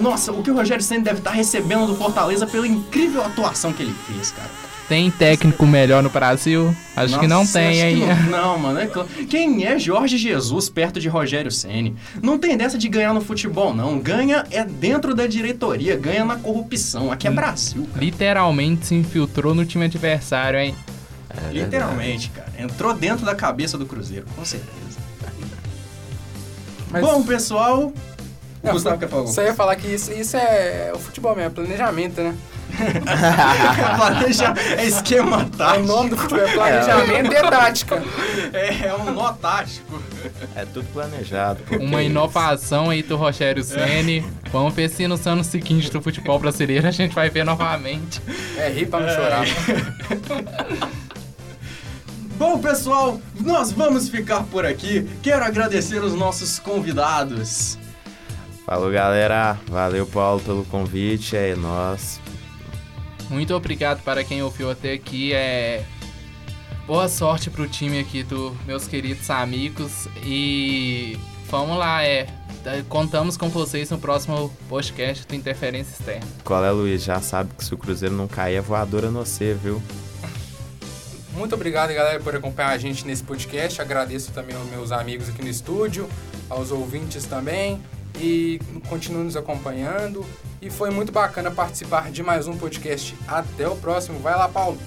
[0.00, 3.82] Nossa, o que o Rogério Senna deve estar recebendo do Fortaleza pela incrível atuação que
[3.82, 4.48] ele fez, cara.
[4.88, 6.74] Tem técnico melhor no Brasil?
[6.96, 8.02] Acho que não Nossa, tem, hein?
[8.28, 8.80] Não, não, mano.
[8.80, 8.90] é
[9.28, 11.94] Quem é Jorge Jesus perto de Rogério Ceni?
[12.20, 14.00] Não tem dessa de ganhar no futebol, não.
[14.00, 17.12] Ganha é dentro da diretoria, ganha na corrupção.
[17.12, 18.04] Aqui é Brasil, cara.
[18.04, 20.74] Literalmente se infiltrou no time adversário, hein?
[21.28, 22.52] É Literalmente, cara.
[22.58, 24.98] Entrou dentro da cabeça do Cruzeiro, com certeza.
[26.90, 27.92] Mas- Bom, pessoal.
[28.62, 31.50] O Não, Gustavo quer falar Só ia falar que isso, isso é o futebol mesmo,
[31.50, 32.36] é planejamento, né?
[33.96, 34.54] Planeja...
[34.76, 35.86] É esquema O tático.
[35.86, 38.02] nome do futebol é planejamento e tática.
[38.52, 40.00] É, é um nó tático.
[40.54, 41.60] É tudo planejado.
[41.80, 44.24] Uma inovação aí do Rogério Ceni.
[44.52, 48.20] Vamos ver se nos anos seguintes do futebol brasileiro a gente vai ver novamente.
[48.56, 49.44] É rir pra não chorar.
[52.38, 55.06] Bom, pessoal, nós vamos ficar por aqui.
[55.22, 57.78] Quero agradecer os nossos convidados.
[58.64, 59.58] Falou, galera.
[59.68, 61.36] Valeu, Paulo, pelo convite.
[61.36, 62.20] É nós.
[63.28, 65.32] Muito obrigado para quem ouviu até aqui.
[65.32, 65.84] É...
[66.86, 70.08] Boa sorte pro time aqui dos meus queridos amigos.
[70.24, 72.26] E vamos lá, é.
[72.88, 76.26] Contamos com vocês no próximo podcast do Interferência Externa.
[76.44, 77.02] Qual é, Luiz?
[77.02, 79.80] Já sabe que se o Cruzeiro não cair, é voadora no você, viu?
[81.32, 83.80] Muito obrigado, galera, por acompanhar a gente nesse podcast.
[83.80, 86.06] Agradeço também aos meus amigos aqui no estúdio,
[86.50, 87.80] aos ouvintes também.
[88.18, 90.24] E continuem nos acompanhando.
[90.60, 93.16] E foi muito bacana participar de mais um podcast.
[93.26, 94.18] Até o próximo.
[94.18, 94.78] Vai lá, Paulo.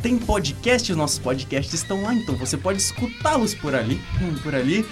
[0.02, 4.02] Tem podcast, os nossos podcasts estão lá, então você pode escutá-los por ali,
[4.44, 4.86] por ali.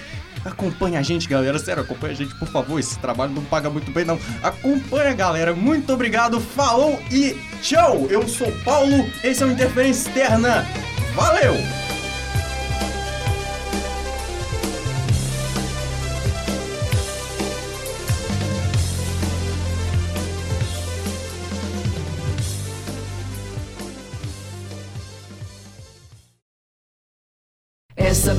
[0.44, 1.58] Acompanha a gente, galera.
[1.60, 2.80] Sério, acompanha a gente, por favor.
[2.80, 4.20] Esse trabalho não paga muito bem, não.
[4.42, 5.54] Acompanha, galera.
[5.54, 6.40] Muito obrigado.
[6.40, 8.08] Falou e tchau.
[8.10, 9.06] Eu sou Paulo.
[9.24, 10.66] Esse é o Interferência Externa.
[11.14, 11.91] Valeu!